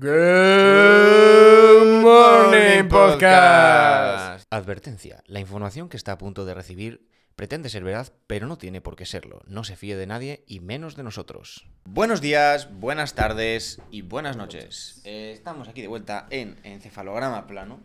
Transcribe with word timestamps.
Good 0.00 2.00
Morning 2.00 2.88
Podcast. 2.88 4.46
Advertencia. 4.50 5.22
La 5.26 5.40
información 5.40 5.90
que 5.90 5.98
está 5.98 6.12
a 6.12 6.16
punto 6.16 6.46
de 6.46 6.54
recibir 6.54 7.06
pretende 7.36 7.68
ser 7.68 7.84
verdad, 7.84 8.10
pero 8.26 8.46
no 8.46 8.56
tiene 8.56 8.80
por 8.80 8.96
qué 8.96 9.04
serlo. 9.04 9.42
No 9.46 9.62
se 9.62 9.76
fíe 9.76 9.96
de 9.96 10.06
nadie 10.06 10.42
y 10.46 10.60
menos 10.60 10.96
de 10.96 11.02
nosotros. 11.02 11.66
Buenos 11.84 12.22
días, 12.22 12.70
buenas 12.80 13.12
tardes 13.12 13.82
y 13.90 14.00
buenas 14.00 14.38
noches. 14.38 15.02
Eh, 15.04 15.32
estamos 15.34 15.68
aquí 15.68 15.82
de 15.82 15.88
vuelta 15.88 16.26
en 16.30 16.56
encefalograma 16.64 17.46
plano. 17.46 17.78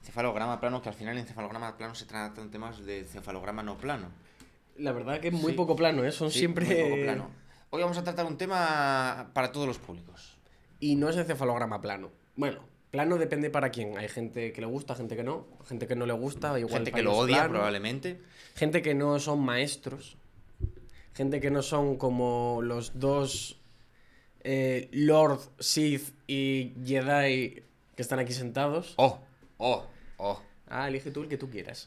Encefalograma 0.00 0.60
plano, 0.60 0.82
que 0.82 0.90
al 0.90 0.94
final 0.94 1.14
en 1.14 1.20
encefalograma 1.22 1.78
plano 1.78 1.94
se 1.94 2.04
tratan 2.04 2.50
temas 2.50 2.84
de 2.84 2.98
encefalograma 2.98 3.62
no 3.62 3.78
plano. 3.78 4.08
La 4.76 4.92
verdad 4.92 5.20
que 5.20 5.28
es 5.28 5.34
muy 5.34 5.52
Sí. 5.52 5.56
poco 5.56 5.74
plano, 5.74 6.04
¿eh? 6.04 6.12
Son 6.12 6.30
Sí, 6.30 6.40
siempre... 6.40 6.66
muy 6.66 6.74
poco 6.90 7.02
plano. 7.02 7.30
Hoy 7.70 7.80
vamos 7.80 7.96
a 7.96 8.04
tratar 8.04 8.26
un 8.26 8.36
tema 8.36 9.30
para 9.32 9.50
todos 9.52 9.66
los 9.66 9.78
públicos. 9.78 10.29
Y 10.80 10.96
no 10.96 11.08
es 11.08 11.16
encefalograma 11.16 11.80
plano. 11.80 12.10
Bueno, 12.36 12.60
plano 12.90 13.18
depende 13.18 13.50
para 13.50 13.70
quién. 13.70 13.98
Hay 13.98 14.08
gente 14.08 14.52
que 14.52 14.60
le 14.60 14.66
gusta, 14.66 14.94
gente 14.94 15.14
que 15.16 15.22
no. 15.22 15.46
Gente 15.68 15.86
que 15.86 15.94
no 15.94 16.06
le 16.06 16.14
gusta, 16.14 16.58
igual 16.58 16.74
Gente 16.76 16.92
que 16.92 17.02
lo 17.02 17.16
odia, 17.16 17.36
plano. 17.36 17.50
probablemente. 17.54 18.20
Gente 18.54 18.82
que 18.82 18.94
no 18.94 19.18
son 19.20 19.40
maestros. 19.40 20.16
Gente 21.14 21.40
que 21.40 21.50
no 21.50 21.62
son 21.62 21.96
como 21.96 22.60
los 22.62 22.98
dos 22.98 23.60
eh, 24.42 24.88
Lord, 24.92 25.40
Sith 25.58 26.14
y 26.26 26.72
Jedi 26.84 27.62
que 27.94 28.02
están 28.02 28.18
aquí 28.18 28.32
sentados. 28.32 28.94
Oh, 28.96 29.20
oh, 29.58 29.84
oh. 30.16 30.40
Ah, 30.66 30.88
elige 30.88 31.10
tú 31.10 31.22
el 31.22 31.28
que 31.28 31.36
tú 31.36 31.50
quieras. 31.50 31.84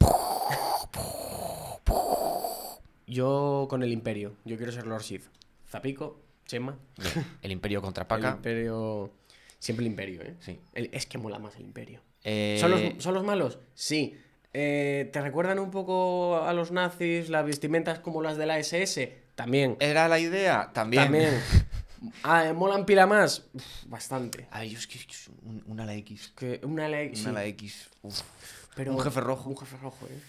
Yo 3.07 3.67
con 3.69 3.81
el 3.83 3.91
Imperio. 3.91 4.33
Yo 4.45 4.57
quiero 4.57 4.71
ser 4.71 4.85
Lord 4.87 5.03
Sith. 5.03 5.23
Zapico, 5.69 6.19
Chema. 6.45 6.77
Bien, 6.97 7.25
El 7.41 7.51
Imperio 7.51 7.81
contra 7.81 8.03
El 8.03 8.07
Paca. 8.07 8.31
Imperio. 8.31 9.11
Siempre 9.59 9.85
el 9.85 9.91
Imperio, 9.91 10.21
¿eh? 10.23 10.35
Sí. 10.39 10.59
El- 10.73 10.89
es 10.93 11.05
que 11.05 11.17
mola 11.17 11.39
más 11.39 11.55
el 11.55 11.61
Imperio. 11.63 12.01
Eh, 12.23 12.57
¿Son, 12.59 12.71
los, 12.71 12.81
son 13.03 13.13
los 13.13 13.23
malos? 13.23 13.59
Sí. 13.73 14.17
Eh, 14.53 15.09
¿Te 15.11 15.21
recuerdan 15.21 15.57
un 15.59 15.71
poco 15.71 16.41
a 16.43 16.53
los 16.53 16.71
nazis 16.71 17.29
las 17.29 17.45
vestimentas 17.45 17.99
como 17.99 18.21
las 18.21 18.37
de 18.37 18.45
la 18.45 18.59
SS? 18.59 19.23
También. 19.35 19.77
¿Era 19.79 20.07
la 20.07 20.19
idea? 20.19 20.71
También. 20.73 21.03
También. 21.03 21.33
Ah, 22.21 22.45
¿eh, 22.49 22.51
¿Molan 22.53 22.85
pila 22.85 23.07
más? 23.07 23.45
Uf, 23.53 23.63
bastante. 23.85 24.45
Ay, 24.51 24.71
yo 24.71 24.77
es 24.77 24.87
que 24.87 24.99
un, 25.45 25.63
un 25.65 25.79
ala 25.79 25.93
X. 25.95 26.33
Que 26.35 26.59
una 26.63 26.89
la- 26.89 27.01
Un 27.01 27.15
sí, 27.15 27.25
ala 27.29 27.45
X. 27.45 27.89
Uf. 28.01 28.19
pero- 28.75 28.91
un 28.93 28.99
jefe 28.99 29.21
rojo. 29.21 29.49
Un 29.49 29.57
jefe 29.57 29.77
rojo, 29.77 30.05
¿eh? 30.07 30.19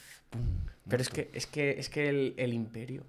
Pero 0.88 1.03
es 1.03 1.08
que, 1.08 1.31
es 1.34 1.47
que, 1.48 1.70
es 1.81 1.88
que 1.88 2.08
el, 2.08 2.34
el 2.36 2.55
Imperio. 2.55 3.05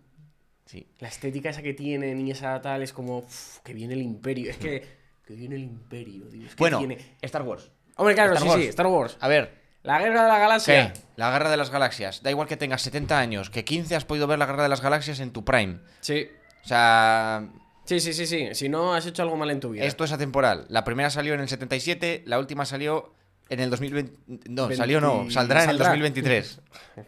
Sí. 0.66 0.88
La 0.99 1.08
estética 1.09 1.49
esa 1.49 1.61
que 1.61 1.73
tienen 1.73 2.25
y 2.25 2.31
esa 2.31 2.61
tal 2.61 2.81
es 2.81 2.91
como. 2.94 3.19
uf, 3.19 3.59
que 3.59 3.73
viene 3.73 3.94
el 3.94 4.02
Imperio. 4.02 4.49
Es 4.52 4.58
que. 4.58 4.83
Que 5.25 5.33
viene 5.35 5.55
el 5.55 5.63
Imperio, 5.63 6.27
tío. 6.27 6.45
Es 6.45 6.55
que 6.55 6.59
Bueno, 6.59 6.77
tiene- 6.80 6.97
Star 7.22 7.41
Wars. 7.44 7.72
Hombre, 7.97 8.13
claro, 8.16 8.33
Star 8.33 8.44
sí, 8.44 8.49
Wars. 8.49 8.61
sí, 8.63 8.67
Star 8.69 8.88
Wars. 8.88 9.17
A 9.19 9.27
ver, 9.27 9.53
La 9.83 9.99
guerra 9.99 10.23
de 10.23 10.27
la 10.30 10.39
galaxia. 10.39 10.94
¿qué? 10.94 10.99
La 11.16 11.31
guerra 11.31 11.49
de 11.49 11.57
las 11.57 11.69
galaxias. 11.69 12.22
Da 12.23 12.30
igual 12.31 12.47
que 12.47 12.57
tengas 12.57 12.81
70 12.81 13.19
años, 13.19 13.49
que 13.49 13.63
15 13.66 13.95
has 13.95 14.05
podido 14.05 14.27
ver 14.27 14.38
la 14.39 14.45
guerra 14.47 14.63
de 14.63 14.69
las 14.69 14.81
galaxias 14.81 15.19
en 15.19 15.31
tu 15.31 15.45
prime. 15.45 15.80
Sí. 16.02 16.27
O 16.63 16.67
sea, 16.67 17.47
Sí, 17.85 18.00
sí, 18.00 18.13
sí, 18.13 18.25
sí. 18.25 18.50
Si 18.53 18.67
no, 18.67 18.95
has 18.95 19.05
hecho 19.05 19.22
algo 19.22 19.38
mal 19.38 19.52
en 19.52 19.59
tu 19.59 19.69
vida. 19.69 19.85
esto 19.85 20.03
es 20.03 20.11
atemporal. 20.11 20.66
La 20.69 20.83
primera 20.83 21.11
salió 21.11 21.35
en 21.35 21.39
el 21.41 21.47
77, 21.47 22.23
la 22.25 22.39
última 22.39 22.66
salió 22.66 23.13
en 23.50 23.59
el 23.59 23.69
2020. 23.69 24.50
No, 24.50 24.72
salió 24.72 25.00
no, 25.00 25.17
20 25.19 25.33
saldrá 25.33 25.63
en 25.63 25.69
el 25.69 25.77
saldrá. 25.77 25.89
2023. 25.89 26.61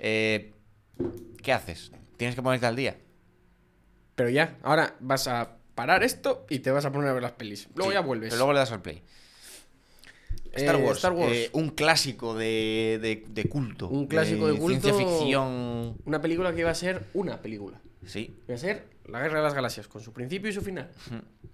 Eh, 0.00 0.52
¿Qué 1.42 1.52
haces? 1.52 1.90
Tienes 2.18 2.34
que 2.36 2.42
ponerte 2.42 2.66
al 2.66 2.76
día. 2.76 2.98
Pero 4.14 4.28
ya, 4.28 4.58
ahora 4.62 4.96
vas 5.00 5.26
a 5.28 5.56
parar 5.74 6.02
esto 6.02 6.44
y 6.50 6.58
te 6.58 6.70
vas 6.70 6.84
a 6.84 6.92
poner 6.92 7.08
a 7.08 7.12
ver 7.14 7.22
las 7.22 7.32
pelis. 7.32 7.68
Luego 7.74 7.90
Sí, 7.90 7.94
ya 7.94 8.00
vuelves. 8.00 8.28
Pero 8.30 8.38
luego 8.38 8.52
le 8.52 8.58
das 8.58 8.72
al 8.72 8.82
play. 8.82 9.02
Star 10.52 10.74
Eh, 10.76 10.84
Wars. 10.84 10.96
Star 10.98 11.12
Wars. 11.12 11.32
eh, 11.32 11.50
un 11.52 11.70
clásico 11.70 12.34
de, 12.34 12.98
de- 13.00 13.24
de 13.28 13.44
culto. 13.48 13.88
Un 13.88 14.06
clásico 14.06 14.48
de 14.48 14.58
culto. 14.58 14.80
Ciencia 14.88 14.94
ficción. 14.94 15.96
Una 16.04 16.20
película 16.20 16.52
que 16.52 16.60
iba 16.60 16.70
a 16.70 16.74
ser 16.74 17.06
una 17.14 17.40
película. 17.40 17.80
Sí. 18.06 18.34
Iba 18.48 18.56
a 18.56 18.58
ser 18.58 18.86
La 19.08 19.20
Guerra 19.20 19.38
de 19.38 19.44
las 19.44 19.54
Galaxias, 19.54 19.88
con 19.88 20.02
su 20.02 20.12
principio 20.12 20.50
y 20.50 20.52
su 20.52 20.60
final. 20.60 20.90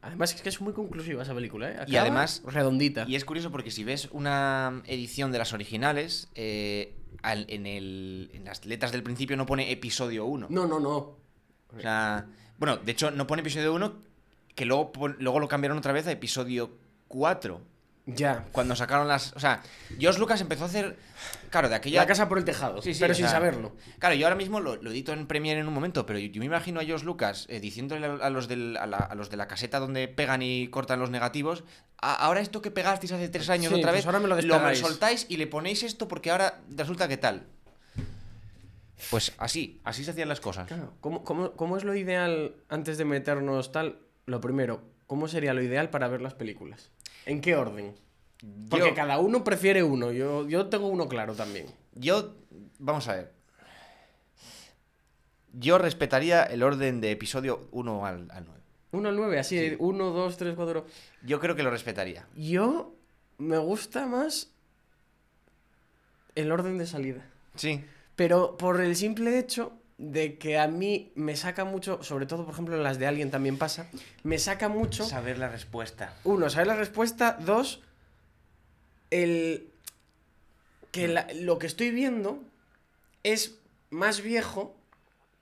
Además, 0.02 0.34
es 0.34 0.42
que 0.42 0.48
es 0.48 0.60
muy 0.60 0.72
conclusiva 0.72 1.22
esa 1.22 1.34
película, 1.34 1.70
¿eh? 1.70 1.84
Y 1.86 1.96
además- 1.96 2.42
Redondita. 2.46 3.04
Y 3.08 3.14
es 3.16 3.24
curioso 3.24 3.50
porque 3.50 3.70
si 3.70 3.84
ves 3.84 4.08
una 4.12 4.82
edición 4.86 5.30
de 5.32 5.38
las 5.38 5.52
originales, 5.52 6.28
eh, 6.34 6.96
al- 7.22 7.46
en, 7.48 7.66
el- 7.66 8.30
en 8.34 8.44
las 8.44 8.66
letras 8.66 8.92
del 8.92 9.02
principio 9.02 9.36
no 9.36 9.46
pone 9.46 9.70
episodio 9.70 10.24
1. 10.26 10.48
No, 10.50 10.66
no, 10.66 10.80
no. 10.80 10.96
O 11.76 11.80
sea, 11.80 12.26
bueno, 12.58 12.76
de 12.76 12.92
hecho 12.92 13.10
no 13.10 13.26
pone 13.26 13.40
episodio 13.40 13.72
1, 13.74 13.94
que 14.54 14.64
luego, 14.64 14.92
pon- 14.92 15.16
luego 15.20 15.40
lo 15.40 15.48
cambiaron 15.48 15.78
otra 15.78 15.92
vez 15.92 16.06
a 16.06 16.12
episodio 16.12 16.76
4. 17.08 17.60
Ya. 18.06 18.44
Cuando 18.52 18.76
sacaron 18.76 19.08
las... 19.08 19.32
O 19.32 19.40
sea, 19.40 19.62
George 19.98 20.20
Lucas 20.20 20.40
empezó 20.42 20.64
a 20.64 20.66
hacer... 20.66 20.96
Claro, 21.48 21.70
de 21.70 21.74
aquella... 21.76 22.00
La 22.02 22.06
casa 22.06 22.28
por 22.28 22.36
el 22.36 22.44
tejado. 22.44 22.82
Sí, 22.82 22.92
sí, 22.92 23.00
pero 23.00 23.14
sin 23.14 23.24
sea, 23.24 23.32
saberlo. 23.32 23.74
Claro, 23.98 24.14
yo 24.14 24.26
ahora 24.26 24.36
mismo 24.36 24.60
lo, 24.60 24.76
lo 24.76 24.90
edito 24.90 25.12
en 25.14 25.26
Premiere 25.26 25.60
en 25.60 25.68
un 25.68 25.72
momento, 25.72 26.04
pero 26.04 26.18
yo, 26.18 26.26
yo 26.28 26.40
me 26.40 26.44
imagino 26.46 26.80
a 26.80 26.84
George 26.84 27.06
Lucas 27.06 27.46
eh, 27.48 27.60
diciéndole 27.60 28.04
a, 28.06 28.28
los 28.30 28.46
del- 28.46 28.76
a 28.76 28.86
la, 28.86 28.98
a 28.98 29.14
los 29.14 29.30
de 29.30 29.38
la 29.38 29.48
caseta 29.48 29.78
donde 29.80 30.06
pegan 30.08 30.42
y 30.42 30.68
cortan 30.68 31.00
los 31.00 31.08
negativos, 31.08 31.64
"A- 31.96 32.14
ahora 32.14 32.40
esto 32.40 32.60
que 32.60 32.70
pegasteis 32.70 33.12
hace 33.12 33.30
tres 33.30 33.48
años 33.48 33.72
Sí, 33.72 33.78
otra 33.78 33.92
pues 33.92 34.00
vez, 34.02 34.06
ahora 34.06 34.20
me 34.20 34.28
lo 34.28 34.36
despegáis". 34.36 34.78
soltáis 34.80 35.26
y 35.30 35.38
le 35.38 35.46
ponéis 35.46 35.82
esto 35.82 36.06
porque 36.06 36.30
ahora 36.30 36.60
resulta 36.76 37.08
que 37.08 37.16
tal. 37.16 37.46
Pues 39.10 39.32
así, 39.38 39.80
así 39.84 40.04
se 40.04 40.10
hacían 40.10 40.28
las 40.28 40.40
cosas. 40.40 40.66
Claro, 40.66 40.92
¿cómo, 41.00 41.24
cómo, 41.24 41.52
cómo 41.52 41.76
es 41.76 41.84
lo 41.84 41.94
ideal 41.94 42.54
antes 42.68 42.98
de 42.98 43.04
meternos 43.04 43.72
tal? 43.72 43.98
Lo 44.26 44.40
primero, 44.40 44.82
¿cómo 45.06 45.28
sería 45.28 45.54
lo 45.54 45.62
ideal 45.62 45.90
para 45.90 46.08
ver 46.08 46.20
las 46.22 46.34
películas? 46.34 46.90
¿En 47.26 47.40
qué 47.40 47.56
orden? 47.56 47.94
Porque 48.68 48.88
Yo- 48.90 48.94
cada 48.94 49.18
uno 49.18 49.42
prefiere 49.44 49.82
uno. 49.82 50.12
Yo, 50.12 50.46
yo 50.48 50.66
tengo 50.68 50.88
uno 50.88 51.08
claro 51.08 51.34
también. 51.34 51.66
Yo, 51.94 52.34
vamos 52.78 53.08
a 53.08 53.14
ver. 53.14 53.32
Yo 55.52 55.78
respetaría 55.78 56.42
el 56.42 56.62
orden 56.62 57.00
de 57.00 57.12
episodio 57.12 57.68
1 57.70 58.06
al, 58.06 58.30
al 58.30 58.44
9. 58.44 58.60
Uno 58.92 59.08
al 59.08 59.16
nueve, 59.16 59.38
así, 59.40 59.58
Sí. 59.70 59.76
uno, 59.78 60.10
dos, 60.10 60.36
tres, 60.36 60.54
cuatro. 60.54 60.86
Yo 61.24 61.40
creo 61.40 61.56
que 61.56 61.62
lo 61.64 61.70
respetaría. 61.70 62.26
Yo 62.36 62.94
me 63.38 63.58
gusta 63.58 64.06
más 64.06 64.52
el 66.36 66.52
orden 66.52 66.78
de 66.78 66.86
salida. 66.86 67.24
Sí. 67.56 67.84
Pero 68.16 68.56
por 68.56 68.80
el 68.80 68.94
simple 68.94 69.38
hecho 69.38 69.72
de 70.12 70.38
que 70.38 70.58
a 70.58 70.66
mí 70.68 71.12
me 71.14 71.36
saca 71.36 71.64
mucho, 71.64 72.02
sobre 72.02 72.26
todo 72.26 72.44
por 72.44 72.52
ejemplo 72.54 72.76
en 72.76 72.82
las 72.82 72.98
de 72.98 73.06
alguien 73.06 73.30
también 73.30 73.58
pasa, 73.58 73.88
me 74.22 74.38
saca 74.38 74.68
mucho, 74.68 75.04
Saber 75.04 75.38
la 75.38 75.48
respuesta. 75.48 76.14
uno, 76.24 76.48
saber 76.50 76.66
la 76.68 76.76
respuesta, 76.76 77.36
dos, 77.40 77.80
el 79.10 79.68
que 80.90 81.08
la- 81.08 81.26
lo 81.34 81.58
que 81.58 81.66
estoy 81.66 81.90
viendo 81.90 82.42
es 83.22 83.56
más 83.90 84.20
viejo 84.22 84.76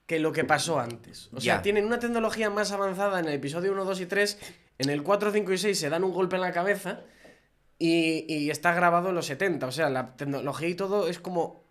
que 0.07 0.19
lo 0.19 0.31
que 0.31 0.43
pasó 0.43 0.79
antes. 0.79 1.29
O 1.33 1.39
sea, 1.41 1.61
tienen 1.61 1.85
una 1.85 1.99
tecnología 1.99 2.49
más 2.49 2.71
avanzada 2.71 3.19
en 3.19 3.25
el 3.27 3.33
episodio 3.33 3.71
1, 3.71 3.85
2 3.85 4.01
y 4.01 4.05
3, 4.05 4.37
en 4.79 4.89
el 4.89 5.03
4, 5.03 5.31
5 5.31 5.53
y 5.53 5.57
6 5.57 5.79
se 5.79 5.89
dan 5.89 6.03
un 6.03 6.11
golpe 6.11 6.35
en 6.35 6.41
la 6.41 6.51
cabeza 6.51 7.01
y, 7.79 8.25
y 8.31 8.49
está 8.49 8.73
grabado 8.73 9.09
en 9.09 9.15
los 9.15 9.25
70. 9.27 9.67
O 9.67 9.71
sea, 9.71 9.89
la 9.89 10.15
tecnología 10.15 10.67
y 10.67 10.75
todo 10.75 11.07
es 11.07 11.19
como... 11.19 11.63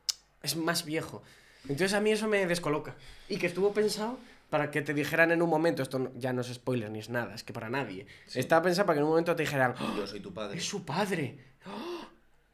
es 0.43 0.57
más 0.57 0.85
viejo. 0.85 1.23
Entonces 1.65 1.93
a 1.95 2.01
mí 2.01 2.11
eso 2.11 2.29
me 2.29 2.45
descoloca. 2.47 2.95
Y 3.29 3.37
que 3.37 3.47
estuvo 3.47 3.73
pensado 3.73 4.19
para 4.51 4.71
que 4.71 4.83
te 4.83 4.93
dijeran 4.95 5.31
en 5.31 5.41
un 5.43 5.49
momento, 5.49 5.83
esto 5.83 5.99
no- 5.99 6.11
ya 6.17 6.33
no 6.33 6.43
es 6.43 6.49
spoiler 6.53 6.91
ni 6.91 6.99
es 6.99 7.09
nada, 7.09 7.35
es 7.35 7.43
que 7.45 7.53
para 7.53 7.71
nadie. 7.71 8.07
Estaba 8.35 8.63
pensado 8.63 8.87
para 8.87 8.97
que 8.97 8.99
en 9.01 9.05
un 9.05 9.11
momento 9.11 9.35
te 9.35 9.43
dijeran, 9.45 9.75
"¡Oh, 9.81 9.97
Yo 9.97 10.07
soy 10.07 10.21
tu 10.21 10.33
padre. 10.35 10.59
es 10.59 10.65
su 10.69 10.85
padre. 10.85 11.39
¡Oh! 11.67 12.07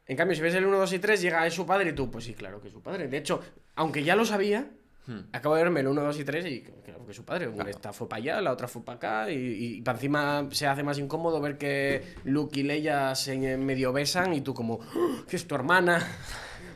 En 0.07 0.15
cambio, 0.17 0.35
si 0.35 0.41
ves 0.41 0.55
el 0.55 0.65
1, 0.65 0.77
2 0.79 0.93
y 0.93 0.99
3, 0.99 1.21
llega, 1.21 1.45
es 1.45 1.53
su 1.53 1.65
padre 1.65 1.89
y 1.89 1.93
tú, 1.93 2.09
pues 2.09 2.25
sí, 2.25 2.33
claro 2.33 2.61
que 2.61 2.67
es 2.69 2.73
su 2.73 2.81
padre. 2.81 3.07
De 3.07 3.17
hecho, 3.17 3.41
aunque 3.75 4.03
ya 4.03 4.15
lo 4.15 4.25
sabía, 4.25 4.67
Hmm. 5.05 5.21
acabo 5.33 5.55
de 5.55 5.63
verme 5.63 5.79
el 5.79 5.87
1, 5.87 6.01
2 6.03 6.19
y 6.19 6.23
3 6.23 6.45
y 6.45 6.61
claro 6.61 7.03
que 7.05 7.11
es 7.11 7.17
su 7.17 7.25
padre. 7.25 7.47
Una 7.47 7.69
Esta 7.69 7.91
fue 7.93 8.07
para 8.07 8.21
allá, 8.21 8.41
la 8.41 8.51
otra 8.53 8.67
fue 8.67 8.83
para 8.85 8.95
acá 8.97 9.31
y, 9.31 9.77
y 9.77 9.81
para 9.81 9.97
encima 9.97 10.47
se 10.51 10.67
hace 10.67 10.83
más 10.83 10.97
incómodo 10.99 11.41
ver 11.41 11.57
que 11.57 12.13
Luke 12.25 12.59
y 12.59 12.63
Leia 12.63 13.13
se 13.15 13.57
medio 13.57 13.91
besan 13.91 14.33
y 14.33 14.41
tú 14.41 14.53
como, 14.53 14.75
"Oh, 14.75 15.25
que 15.27 15.35
es 15.35 15.47
tu 15.47 15.55
hermana. 15.55 16.05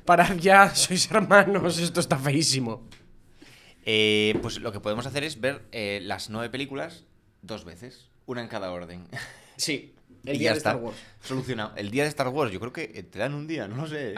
Parad 0.05 0.35
ya, 0.39 0.73
sois 0.75 1.09
hermanos, 1.11 1.79
esto 1.79 1.99
está 1.99 2.17
feísimo. 2.17 2.87
Eh, 3.85 4.37
pues 4.41 4.59
lo 4.59 4.71
que 4.71 4.79
podemos 4.79 5.05
hacer 5.05 5.23
es 5.23 5.39
ver 5.39 5.63
eh, 5.71 5.99
las 6.03 6.29
nueve 6.29 6.49
películas 6.49 7.05
dos 7.41 7.65
veces, 7.65 8.09
una 8.25 8.41
en 8.41 8.47
cada 8.47 8.71
orden. 8.71 9.07
Sí, 9.55 9.93
el 10.25 10.37
Y 10.37 10.39
día 10.39 10.51
de. 10.51 10.57
Star 10.57 10.77
Wars. 10.77 10.97
Solucionado. 11.21 11.73
El 11.75 11.91
día 11.91 12.01
de 12.01 12.09
Star 12.09 12.27
Wars, 12.29 12.51
yo 12.51 12.59
creo 12.59 12.73
que 12.73 12.91
eh, 12.95 13.03
te 13.03 13.19
dan 13.19 13.35
un 13.35 13.45
día, 13.45 13.67
no 13.67 13.75
lo 13.75 13.87
sé. 13.87 14.15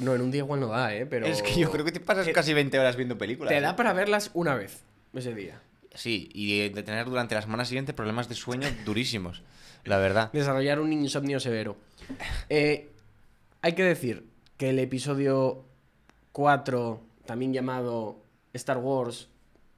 No, 0.00 0.16
en 0.16 0.20
un 0.20 0.32
día 0.32 0.40
igual 0.40 0.58
no 0.58 0.66
da, 0.66 0.92
¿eh? 0.96 1.06
Pero... 1.06 1.26
Es 1.26 1.42
que 1.42 1.60
yo 1.60 1.70
creo 1.70 1.84
que 1.84 1.92
te 1.92 2.00
pasas 2.00 2.26
casi 2.30 2.52
20 2.54 2.76
horas 2.76 2.96
viendo 2.96 3.16
películas. 3.16 3.50
Te 3.50 3.58
¿eh? 3.58 3.60
da 3.60 3.76
para 3.76 3.92
verlas 3.92 4.32
una 4.34 4.56
vez 4.56 4.82
ese 5.14 5.32
día. 5.32 5.62
Sí, 5.94 6.28
y 6.34 6.58
de, 6.58 6.70
de 6.70 6.82
tener 6.82 7.06
durante 7.06 7.36
la 7.36 7.42
semana 7.42 7.64
siguiente 7.64 7.92
problemas 7.92 8.28
de 8.28 8.34
sueño 8.34 8.68
durísimos, 8.84 9.42
la 9.84 9.98
verdad. 9.98 10.32
Desarrollar 10.32 10.80
un 10.80 10.92
insomnio 10.92 11.38
severo. 11.38 11.76
Eh, 12.48 12.88
hay 13.62 13.74
que 13.74 13.84
decir 13.84 14.24
que 14.58 14.70
el 14.70 14.78
episodio 14.80 15.64
4, 16.32 17.00
también 17.24 17.52
llamado 17.52 18.20
Star 18.52 18.78
Wars, 18.78 19.28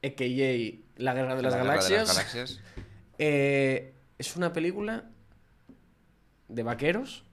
a.k.a. 0.02 0.80
La 0.96 1.14
Guerra 1.14 1.36
de 1.36 1.42
las 1.42 1.54
galaxias. 1.54 2.60
eh, 3.18 3.94
es 4.18 4.36
una 4.36 4.52
película 4.52 5.04
de 6.48 6.62
vaqueros 6.62 7.24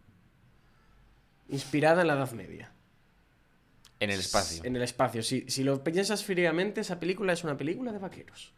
inspirada 1.49 2.01
en 2.01 2.07
la 2.07 2.13
Edad 2.13 2.31
Media. 2.31 2.71
En 3.99 4.11
el 4.11 4.19
espacio. 4.19 4.63
En 4.63 4.75
el 4.75 4.81
espacio. 4.81 5.23
Si, 5.23 5.49
si 5.49 5.63
lo 5.63 5.83
piensas 5.83 6.23
fríamente, 6.23 6.81
esa 6.81 6.99
película 6.99 7.33
es 7.33 7.43
una 7.45 7.57
película 7.57 7.93
de 7.93 7.97
vaqueros. 7.97 8.53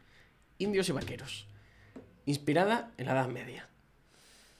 Indios 0.57 0.89
y 0.89 0.91
vaqueros. 0.91 1.47
Inspirada 2.25 2.91
en 2.97 3.05
la 3.05 3.13
Edad 3.13 3.29
Media. 3.29 3.69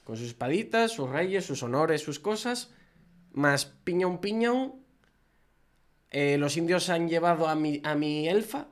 Con 0.03 0.17
sus 0.17 0.27
espaditas, 0.27 0.91
sus 0.91 1.09
reyes, 1.09 1.45
sus 1.45 1.63
honores, 1.63 2.01
sus 2.01 2.19
cosas. 2.19 2.69
Más 3.31 3.65
piñón 3.65 4.19
piñón. 4.19 4.75
Eh, 6.11 6.37
los 6.37 6.57
indios 6.57 6.89
han 6.89 7.07
llevado 7.07 7.47
a 7.47 7.55
mi, 7.55 7.81
a 7.83 7.95
mi 7.95 8.27
elfa. 8.27 8.67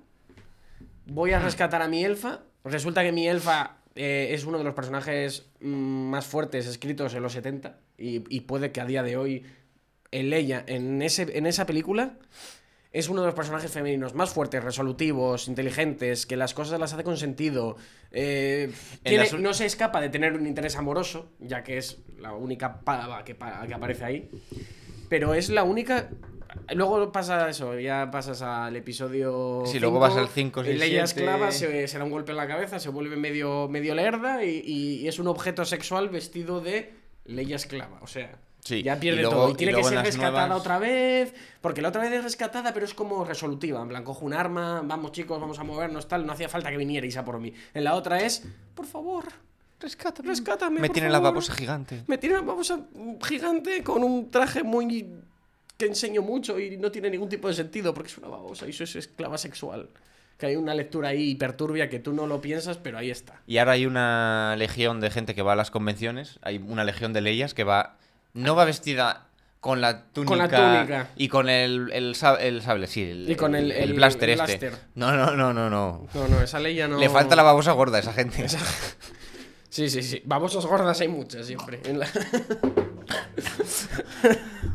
Voy 1.05 1.31
a 1.31 1.39
rescatar 1.39 1.81
a 1.81 1.87
mi 1.87 2.03
elfa. 2.03 2.41
Resulta 2.63 3.03
que 3.03 3.11
mi 3.11 3.27
elfa 3.27 3.77
eh, 3.95 4.29
es 4.31 4.45
uno 4.45 4.57
de 4.57 4.63
los 4.63 4.73
personajes 4.73 5.49
mm, 5.61 5.67
más 5.67 6.25
fuertes 6.25 6.65
escritos 6.67 7.13
en 7.13 7.23
los 7.23 7.33
70. 7.33 7.79
Y, 7.97 8.23
y 8.35 8.41
puede 8.41 8.71
que 8.71 8.81
a 8.81 8.85
día 8.85 9.03
de 9.03 9.17
hoy 9.17 9.45
en 10.11 10.29
Leia, 10.29 10.63
en, 10.67 11.01
ese, 11.01 11.37
en 11.37 11.45
esa 11.45 11.65
película, 11.65 12.17
es 12.97 13.09
uno 13.09 13.21
de 13.21 13.27
los 13.27 13.35
personajes 13.35 13.71
femeninos 13.71 14.13
más 14.15 14.29
fuertes, 14.31 14.63
resolutivos, 14.63 15.47
inteligentes, 15.47 16.25
que 16.25 16.35
las 16.37 16.53
cosas 16.53 16.79
las 16.79 16.93
hace 16.93 17.03
con 17.03 17.17
sentido. 17.17 17.75
eh, 18.11 18.71
tiene- 19.03 19.29
no 19.39 19.53
se 19.53 19.65
escapa 19.65 19.99
de 20.01 20.09
tener 20.09 20.33
un 20.33 20.47
interés 20.47 20.75
amoroso, 20.77 21.29
ya 21.39 21.63
que 21.63 21.77
es 21.77 21.97
la 22.19 22.31
única 22.33 22.79
pava 22.81 23.23
que, 23.25 23.35
pa- 23.35 23.65
que 23.67 23.73
aparece 23.73 24.05
ahí. 24.05 24.29
Pero 25.09 25.33
es 25.33 25.49
la 25.49 25.63
única. 25.63 26.09
Luego 26.73 27.11
pasa 27.11 27.49
eso, 27.49 27.77
ya 27.79 28.09
pasas 28.09 28.41
al 28.41 28.75
episodio. 28.77 29.63
Sí, 29.65 29.79
luego 29.79 29.99
vas 29.99 30.15
al 30.15 30.27
cinco, 30.29 30.63
seis, 30.63 30.79
Leia 30.79 31.03
esclava 31.03 31.51
se, 31.51 31.87
se 31.87 31.97
da 31.97 32.03
un 32.05 32.09
golpe 32.11 32.31
en 32.31 32.37
la 32.37 32.47
cabeza, 32.47 32.79
se 32.79 32.89
vuelve 32.89 33.15
medio, 33.17 33.67
medio 33.67 33.93
lerda 33.93 34.43
y, 34.43 34.61
y 34.65 35.07
es 35.07 35.19
un 35.19 35.27
objeto 35.27 35.65
sexual 35.65 36.09
vestido 36.09 36.61
de 36.61 36.93
Leia 37.25 37.57
esclava. 37.57 37.99
O 38.01 38.07
sea, 38.07 38.31
Sí, 38.67 38.83
ya 38.83 38.99
pierde 38.99 39.19
y 39.19 39.23
luego- 39.23 39.35
todo. 39.37 39.49
Y 39.49 39.53
y 39.53 39.55
tiene 39.55 39.73
que 39.73 39.83
ser 39.83 39.99
rescatada 40.03 40.47
nuevas- 40.47 40.59
otra 40.61 40.79
vez. 40.79 41.33
Porque 41.61 41.81
la 41.81 41.89
otra 41.89 42.01
vez 42.01 42.11
es 42.11 42.23
rescatada, 42.23 42.73
pero 42.73 42.85
es 42.85 42.93
como 42.93 43.23
resolutiva. 43.23 43.81
En 43.81 43.87
plan, 43.89 44.03
cojo 44.03 44.25
un 44.25 44.33
arma, 44.33 44.81
vamos 44.83 45.11
chicos, 45.13 45.39
vamos 45.39 45.57
a 45.59 45.63
movernos, 45.63 46.07
tal. 46.07 46.25
No 46.25 46.33
hacía 46.33 46.49
falta 46.49 46.69
que 46.69 46.77
vinierais 46.77 47.15
a 47.17 47.23
por 47.25 47.39
mí. 47.39 47.53
En 47.73 47.83
la 47.83 47.95
otra 47.95 48.19
es, 48.19 48.43
por 48.75 48.85
favor, 48.85 49.25
rescátame. 49.79 50.29
Rescátame. 50.29 50.79
Me 50.81 50.87
por 50.87 50.93
tiene 50.93 51.09
la 51.09 51.17
favor". 51.17 51.31
babosa 51.33 51.53
gigante. 51.53 52.03
Me 52.07 52.17
tiene 52.17 52.35
una 52.37 52.45
babosa 52.47 52.79
gigante 53.25 53.83
con 53.83 54.03
un 54.03 54.29
traje 54.31 54.63
muy. 54.63 55.07
que 55.77 55.85
enseño 55.85 56.23
mucho 56.23 56.59
y 56.59 56.75
no 56.77 56.91
tiene 56.91 57.07
ningún 57.11 57.29
tipo 57.29 57.47
de 57.47 57.53
sentido 57.53 57.93
porque 57.93 58.09
es 58.09 58.17
una 58.17 58.27
babosa 58.29 58.65
y 58.65 58.71
eso 58.71 58.83
es 58.83 58.95
esclava 58.95 59.37
sexual. 59.37 59.89
Que 60.39 60.47
hay 60.47 60.55
una 60.55 60.73
lectura 60.73 61.09
ahí 61.09 61.29
hiperturbia 61.31 61.87
que 61.87 61.99
tú 61.99 62.13
no 62.13 62.25
lo 62.25 62.41
piensas, 62.41 62.77
pero 62.77 62.97
ahí 62.97 63.11
está. 63.11 63.41
Y 63.45 63.59
ahora 63.59 63.73
hay 63.73 63.85
una 63.85 64.55
legión 64.57 64.99
de 65.01 65.11
gente 65.11 65.35
que 65.35 65.43
va 65.43 65.53
a 65.53 65.55
las 65.55 65.69
convenciones. 65.69 66.39
Hay 66.41 66.57
una 66.57 66.83
legión 66.83 67.13
de 67.13 67.21
leyes 67.21 67.53
que 67.53 67.63
va. 67.63 67.97
No 68.37 68.55
va 68.55 68.65
vestida 68.65 69.23
con 69.59 69.81
la 69.81 70.03
túnica. 70.05 70.29
Con 70.29 70.37
la 70.37 70.47
túnica. 70.77 71.09
Y 71.17 71.27
con 71.27 71.49
el, 71.49 71.89
el, 71.91 72.15
sa- 72.15 72.35
el 72.35 72.61
sable, 72.61 72.87
sí. 72.87 73.03
El, 73.03 73.29
Y 73.29 73.35
con 73.35 73.55
el- 73.55 73.71
el 73.71 73.93
blaster 73.93 74.29
este. 74.29 74.71
No, 74.95 75.11
no, 75.15 75.35
no, 75.35 75.53
no, 75.53 75.69
no. 75.69 76.07
No, 76.13 76.27
no, 76.27 76.41
esa 76.41 76.59
ley 76.59 76.75
ya 76.75 76.87
no. 76.87 76.97
Le 76.99 77.09
falta 77.09 77.35
la 77.35 77.43
babosa 77.43 77.71
gorda 77.73 77.97
a 77.97 78.01
esa 78.01 78.13
gente. 78.13 78.45
Sí, 79.69 79.91
sí, 79.91 80.01
sí. 80.01 80.23
Babosas 80.25 80.65
gordas 80.65 80.99
hay 81.01 81.07
muchas 81.07 81.45
siempre. 81.45 81.81
En 81.85 81.99
la- 81.99 82.07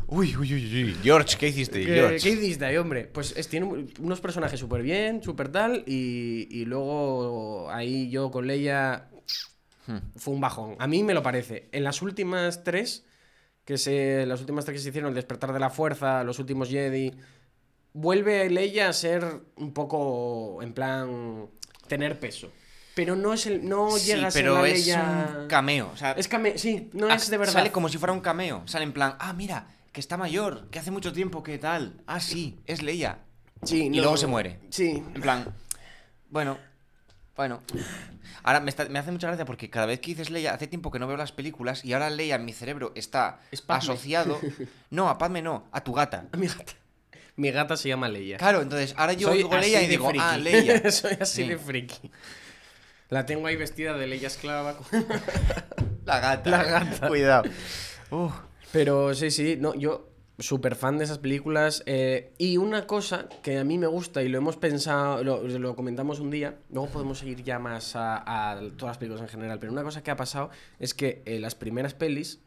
Uy, 0.07 0.35
uy, 0.37 0.53
uy, 0.53 0.83
uy. 0.85 0.97
George, 1.03 1.35
¿qué 1.37 1.47
hiciste, 1.49 1.79
¿Qué, 1.85 1.93
George? 1.93 2.19
¿Qué 2.19 2.29
hiciste 2.29 2.65
ahí, 2.65 2.77
hombre? 2.77 3.05
Pues 3.05 3.33
es- 3.35 3.47
tiene 3.49 3.65
un- 3.65 3.91
unos 3.99 4.21
personajes 4.21 4.59
súper 4.59 4.81
bien, 4.81 5.21
súper 5.23 5.49
tal, 5.51 5.83
y, 5.87 6.47
y 6.51 6.65
luego 6.65 7.69
ahí 7.71 8.09
yo 8.09 8.31
con 8.31 8.47
Leia 8.47 9.09
Hmm. 9.87 9.97
fue 10.15 10.33
un 10.33 10.39
bajón. 10.41 10.75
A 10.79 10.87
mí 10.87 11.03
me 11.03 11.13
lo 11.13 11.21
parece. 11.23 11.67
En 11.73 11.83
las 11.83 12.01
últimas 12.01 12.63
tres, 12.63 13.05
que 13.65 13.77
se, 13.77 14.25
las 14.25 14.39
últimas 14.41 14.65
tres 14.65 14.77
que 14.77 14.83
se 14.83 14.89
hicieron, 14.89 15.09
el 15.09 15.15
despertar 15.15 15.53
de 15.53 15.59
la 15.59 15.69
fuerza, 15.69 16.23
los 16.23 16.39
últimos 16.39 16.69
Jedi, 16.69 17.13
vuelve 17.93 18.49
Leia 18.49 18.89
a 18.89 18.93
ser 18.93 19.25
un 19.55 19.73
poco, 19.73 20.61
en 20.61 20.73
plan, 20.73 21.47
tener 21.87 22.19
peso. 22.19 22.51
Pero 22.95 23.15
no 23.15 23.33
es 23.33 23.47
el, 23.47 23.67
no 23.67 23.91
Sí, 23.91 24.07
llega 24.11 24.27
a 24.27 24.31
ser 24.31 24.43
pero 24.43 24.61
la 24.61 24.67
es 24.67 24.85
Leia... 24.85 25.37
un 25.41 25.47
cameo. 25.47 25.89
O 25.93 25.97
sea, 25.97 26.11
Es 26.11 26.29
came- 26.29 26.57
sí, 26.57 26.89
no 26.93 27.09
es 27.09 27.29
de 27.29 27.37
verdad. 27.37 27.53
Sale 27.53 27.71
como 27.71 27.89
si 27.89 27.97
fuera 27.97 28.13
un 28.13 28.19
cameo. 28.21 28.61
Sale 28.67 28.83
en 28.83 28.93
plan, 28.93 29.15
ah, 29.19 29.33
mira, 29.33 29.67
que 29.91 29.99
está 29.99 30.15
mayor, 30.17 30.69
que 30.69 30.77
hace 30.79 30.91
mucho 30.91 31.11
tiempo 31.11 31.41
que 31.41 31.57
tal. 31.57 32.01
Ah, 32.05 32.19
sí, 32.19 32.59
es 32.67 32.83
Leia. 32.83 33.19
Sí, 33.63 33.85
y 33.85 33.89
no- 33.89 33.97
luego 34.03 34.17
se 34.17 34.27
muere. 34.27 34.59
Sí, 34.69 35.03
En 35.15 35.21
plan, 35.21 35.45
bueno, 36.29 36.57
bueno. 37.35 37.61
Ahora 38.43 38.59
me, 38.59 38.69
está- 38.69 38.85
me 38.89 38.99
hace 38.99 39.11
mucha 39.11 39.27
gracia 39.27 39.45
porque 39.45 39.69
cada 39.69 39.85
vez 39.85 39.99
que 39.99 40.11
dices 40.11 40.29
Leia, 40.29 40.53
hace 40.53 40.67
tiempo 40.67 40.91
que 40.91 40.99
no 40.99 41.07
veo 41.07 41.17
las 41.17 41.31
películas 41.31 41.83
y 41.85 41.93
ahora 41.93 42.09
Leia 42.09 42.35
en 42.35 42.45
mi 42.45 42.53
cerebro 42.53 42.91
está 42.95 43.39
Es 43.51 43.63
asociado. 43.67 44.39
No, 44.89 45.09
a 45.09 45.17
Padme 45.17 45.41
no, 45.41 45.67
a 45.71 45.83
tu 45.83 45.93
gata. 45.93 46.25
mi 46.37 46.47
gata. 46.47 46.73
Mi 47.35 47.49
gata 47.51 47.75
se 47.77 47.89
llama 47.89 48.07
Leia. 48.09 48.37
Claro, 48.37 48.61
entonces 48.61 48.93
ahora 48.97 49.13
yo 49.13 49.29
Soy 49.29 49.37
digo 49.39 49.57
Leia 49.57 49.81
y 49.81 49.87
digo, 49.87 50.07
friki. 50.09 50.23
ah, 50.23 50.37
Leia. 50.37 50.91
Soy 50.91 51.17
así 51.19 51.43
Sí. 51.43 51.49
de 51.49 51.57
friki. 51.57 52.11
La 53.09 53.25
tengo 53.25 53.47
ahí 53.47 53.55
vestida 53.55 53.97
de 53.97 54.05
Leia 54.07 54.27
esclava. 54.27 54.75
La 56.05 56.19
gata. 56.19 56.49
La 56.49 56.63
gata. 56.63 57.07
Cuidado. 57.07 57.43
Pero 58.71 59.13
sí, 59.15 59.31
sí, 59.31 59.57
no, 59.59 59.73
yo 59.75 60.09
súper 60.43 60.75
fan 60.75 60.97
de 60.97 61.05
esas 61.05 61.17
películas. 61.19 61.83
eh, 61.85 62.33
y 62.37 62.57
una 62.57 62.85
cosa 62.87 63.27
que 63.41 63.57
a 63.57 63.63
mí 63.63 63.77
me 63.77 63.87
gusta 63.87 64.21
y 64.23 64.29
lo 64.29 64.37
hemos 64.37 64.57
pensado, 64.57 65.23
lo, 65.23 65.41
lo 65.47 65.75
comentamos 65.75 66.19
un 66.19 66.29
día, 66.29 66.57
luego 66.71 66.89
podemos 66.89 67.23
ir 67.23 67.43
ya 67.43 67.59
más 67.59 67.95
a, 67.95 68.51
a 68.51 68.55
todas 68.77 68.91
las 68.93 68.97
películas 68.97 69.21
en 69.21 69.29
general, 69.29 69.59
pero 69.59 69.71
una 69.71 69.83
cosa 69.83 70.03
que 70.03 70.11
ha 70.11 70.15
pasado 70.15 70.49
es 70.79 70.93
que 70.93 71.21
eh, 71.25 71.39
las 71.39 71.55
primeras 71.55 71.93
pelis, 71.93 72.39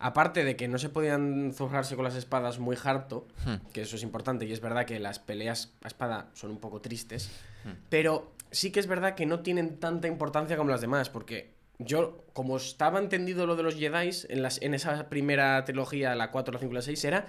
aparte 0.00 0.44
de 0.44 0.54
que 0.56 0.68
no 0.68 0.78
se 0.78 0.88
podían 0.88 1.52
zurrarse 1.54 1.96
con 1.96 2.04
las 2.04 2.14
espadas 2.14 2.58
muy 2.58 2.76
harto, 2.82 3.26
Hmm. 3.44 3.56
que 3.72 3.82
eso 3.82 3.96
es 3.96 4.02
importante 4.02 4.44
y 4.46 4.52
es 4.52 4.60
verdad 4.60 4.84
que 4.84 4.98
las 5.00 5.18
peleas 5.18 5.72
a 5.82 5.88
espada 5.88 6.28
son 6.34 6.50
un 6.50 6.58
poco 6.58 6.80
tristes, 6.80 7.30
Hmm. 7.64 7.70
pero 7.88 8.32
sí 8.50 8.70
que 8.70 8.80
es 8.80 8.86
verdad 8.86 9.14
que 9.14 9.26
no 9.26 9.40
tienen 9.40 9.78
tanta 9.78 10.06
importancia 10.08 10.56
como 10.56 10.70
las 10.70 10.80
demás, 10.80 11.10
porque 11.10 11.50
yo, 11.78 12.24
como 12.32 12.56
estaba 12.56 12.98
entendido 12.98 13.46
lo 13.46 13.56
de 13.56 13.62
los 13.62 13.76
Jedi, 13.76 14.10
en, 14.28 14.42
las, 14.42 14.60
en 14.62 14.74
esa 14.74 15.08
primera 15.08 15.64
trilogía, 15.64 16.14
la 16.14 16.30
4, 16.30 16.54
la 16.54 16.60
5 16.60 16.72
y 16.72 16.74
la 16.74 16.82
6, 16.82 17.04
era 17.04 17.26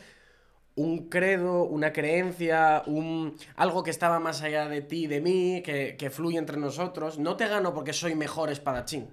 un 0.76 1.10
credo, 1.10 1.64
una 1.64 1.92
creencia, 1.92 2.84
un 2.86 3.36
algo 3.56 3.84
que 3.84 3.92
estaba 3.92 4.20
más 4.20 4.42
allá 4.42 4.70
de 4.70 4.82
ti 4.82 5.04
y 5.04 5.08
de 5.08 5.22
mí, 5.22 5.62
que, 5.64 5.96
que 5.98 6.10
fluye 6.10 6.38
entre 6.38 6.58
nosotros. 6.58 7.20
No 7.20 7.36
te 7.36 7.48
gano 7.48 7.74
porque 7.74 7.94
soy 7.94 8.16
mejor 8.16 8.50
espadachín. 8.50 9.10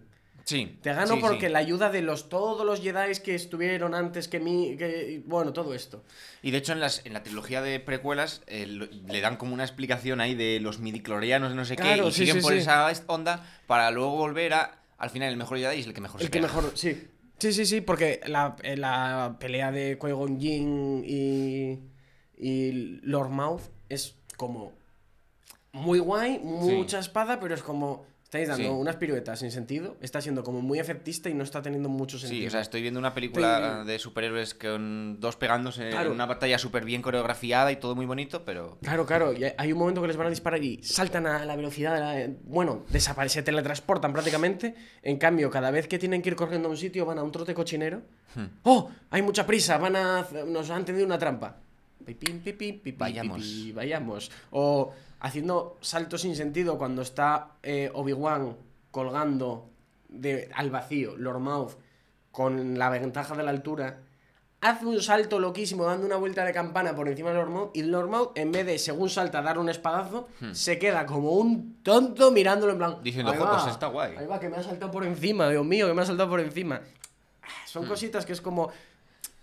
Sí. 0.47 0.79
Te 0.81 0.95
gano 0.95 1.15
sí, 1.15 1.21
porque 1.21 1.47
sí. 1.47 1.53
la 1.53 1.59
ayuda 1.59 1.91
de 1.91 2.03
los 2.03 2.29
todos 2.29 2.65
los 2.65 2.81
Jedi 2.81 3.13
que 3.21 3.35
estuvieron 3.35 3.97
antes 3.97 4.29
que 4.29 4.39
mí, 4.39 4.77
que, 4.79 5.21
bueno, 5.27 5.53
todo 5.53 5.75
esto. 5.75 6.05
Y 6.41 6.53
de 6.53 6.59
hecho 6.59 6.73
en, 6.73 6.79
las, 6.79 7.05
en 7.05 7.15
la 7.15 7.25
trilogía 7.25 7.63
de 7.63 7.81
precuelas 7.81 8.43
eh, 8.47 8.65
le 8.65 9.21
dan 9.21 9.39
como 9.39 9.55
una 9.55 9.65
explicación 9.65 10.21
ahí 10.21 10.37
de 10.37 10.61
los 10.61 10.79
midiclorianos, 10.79 11.53
no 11.57 11.65
sé 11.65 11.75
Claro, 11.75 12.05
qué, 12.05 12.09
y 12.11 12.13
sí, 12.13 12.27
siguen 12.27 12.43
por 12.43 12.55
esa 12.55 12.89
onda 13.09 13.45
para 13.67 13.91
luego 13.91 14.13
volver 14.13 14.55
a... 14.55 14.79
Al 14.99 15.11
final 15.11 15.31
el 15.31 15.37
mejor 15.37 15.59
Jedi 15.59 15.81
es 15.81 15.87
el 15.87 15.95
que 15.95 16.01
mejor 16.01 16.21
El 16.21 16.27
se 16.27 16.31
que 16.31 16.41
mejor, 16.41 16.73
sí. 16.75 17.09
Sí, 17.39 17.53
sí, 17.53 17.67
sí, 17.67 17.81
porque 17.83 18.21
la, 18.27 18.57
eh, 18.63 18.77
la 18.77 19.37
pelea 19.39 19.71
de 19.71 19.99
Qui-Gon 19.99 20.41
Jinn 20.41 21.03
y, 21.05 21.81
y 22.37 22.73
Lord 23.03 23.29
Mouth 23.29 23.63
es 23.91 24.17
como 24.37 24.73
muy 25.73 25.99
guay, 25.99 26.39
mucha 26.39 26.99
espada, 26.99 27.39
pero 27.39 27.55
es 27.55 27.63
como 27.63 28.07
estáis 28.27 28.49
dando 28.49 28.65
Sí. 28.65 28.69
unas 28.75 28.97
piruetas 28.97 29.39
sin 29.39 29.53
sentido, 29.53 29.97
está 30.01 30.21
siendo 30.21 30.43
como 30.43 30.61
muy 30.61 30.81
efectista 30.81 31.29
y 31.29 31.35
no 31.35 31.45
está 31.45 31.63
teniendo 31.63 31.89
mucho 31.89 32.19
sentido. 32.19 32.41
Sí, 32.41 32.47
o 32.49 32.51
sea, 32.51 32.61
estoy 32.61 32.83
viendo 32.83 32.99
una 32.99 33.15
película 33.15 33.59
Estoy- 33.83 33.87
de 33.87 33.99
superhéroes 34.01 34.55
con 34.55 35.21
dos 35.21 35.37
pegándose 35.37 35.91
Claro. 35.91 36.09
en 36.09 36.15
una 36.17 36.27
batalla 36.27 36.59
súper 36.59 36.85
bien 36.85 37.03
coreografiada 37.03 37.71
y 37.71 37.77
todo 37.77 37.95
muy 37.95 38.05
bonito, 38.05 38.45
pero... 38.45 38.79
Claro, 38.83 39.07
claro, 39.07 39.33
y 39.33 39.45
hay 39.57 39.73
un 39.73 39.79
momento 39.79 40.03
que 40.03 40.09
les 40.09 40.17
van 40.17 40.27
a 40.27 40.31
disparar 40.31 40.63
y 40.63 40.83
saltan 40.83 41.29
a 41.29 41.45
la 41.45 41.55
velocidad, 41.55 41.95
de 41.95 42.01
la- 42.29 42.35
bueno, 42.45 42.85
desaparecen, 42.91 43.37
se 43.37 43.43
teletransportan 43.45 44.13
prácticamente. 44.13 44.75
En 45.03 45.19
cambio, 45.19 45.49
cada 45.49 45.71
vez 45.71 45.87
que 45.87 45.99
tienen 46.01 46.21
que 46.21 46.31
ir 46.31 46.37
corriendo 46.37 46.67
a 46.67 46.73
un 46.73 46.77
sitio, 46.77 47.07
van 47.07 47.19
a 47.19 47.23
un 47.23 47.31
trote 47.31 47.55
cochinero. 47.55 48.03
Hmm. 48.35 48.47
¡Oh! 48.65 48.91
Hay 49.11 49.23
mucha 49.23 49.47
prisa, 49.47 49.79
van 49.79 49.95
a, 49.95 50.27
nos 50.49 50.69
han 50.71 50.85
tendido 50.85 51.07
una 51.07 51.19
trampa. 51.19 51.59
Pipín, 52.07 52.41
pipín, 52.41 52.81
pipín, 52.81 52.99
Vayamos. 52.99 53.43
pipí, 53.43 53.73
vayamos. 53.73 54.31
O 54.53 54.93
haciendo 55.21 55.77
saltos 55.81 56.21
sin 56.23 56.37
sentido 56.37 56.79
cuando 56.79 57.03
está 57.03 57.57
eh, 57.63 57.91
Obi-Wan 57.93 58.57
colgando 58.91 59.69
de, 60.09 60.49
al 60.55 60.71
vacío, 60.71 61.17
Lord 61.17 61.41
Mouth, 61.41 61.73
con 62.31 62.79
la 62.79 62.89
ventaja 62.91 63.35
de 63.35 63.43
la 63.43 63.51
altura, 63.51 63.99
hace 64.61 64.87
un 64.87 65.01
salto 65.03 65.39
loquísimo 65.41 65.85
dando 65.85 66.07
una 66.07 66.17
vuelta 66.17 66.45
de 66.45 66.53
campana 66.53 66.95
por 66.95 67.09
encima 67.09 67.31
de 67.31 67.37
Lord 67.37 67.51
Mouth 67.51 67.71
y 67.77 67.83
Lord 67.83 68.09
Mouth, 68.09 68.33
en 68.39 68.53
vez 68.53 68.65
de, 68.67 68.79
según 68.79 69.11
salta, 69.11 69.43
dar 69.43 69.59
un 69.59 69.69
espadazo, 69.69 70.29
se 70.53 70.79
queda 70.79 71.05
como 71.07 71.33
un 71.33 71.83
tonto 71.83 72.31
mirándolo 72.31 72.73
en 72.73 72.79
plan... 72.79 72.91
Hmm. 72.99 73.03
Diciendo, 73.03 73.33
"Ahí 73.33 73.39
"Jo, 73.39 73.45
va, 73.45 73.51
pues 73.63 73.73
está 73.73 73.89
guay". 73.89 74.15
Ahí 74.17 74.27
va, 74.27 74.39
que 74.39 74.49
me 74.49 74.57
ha 74.57 74.63
saltado 74.63 74.93
por 74.93 75.05
encima, 75.05 75.49
Dios 75.51 75.65
mío, 75.67 75.89
que 75.89 75.95
me 75.95 76.03
ha 76.03 76.07
saltado 76.07 76.31
por 76.31 76.41
encima. 76.41 76.81
Ah, 77.43 77.47
Son 77.67 77.85
Hmm. 77.85 77.89
cositas 77.89 78.25
que 78.25 78.33
es 78.33 78.41
como... 78.41 78.71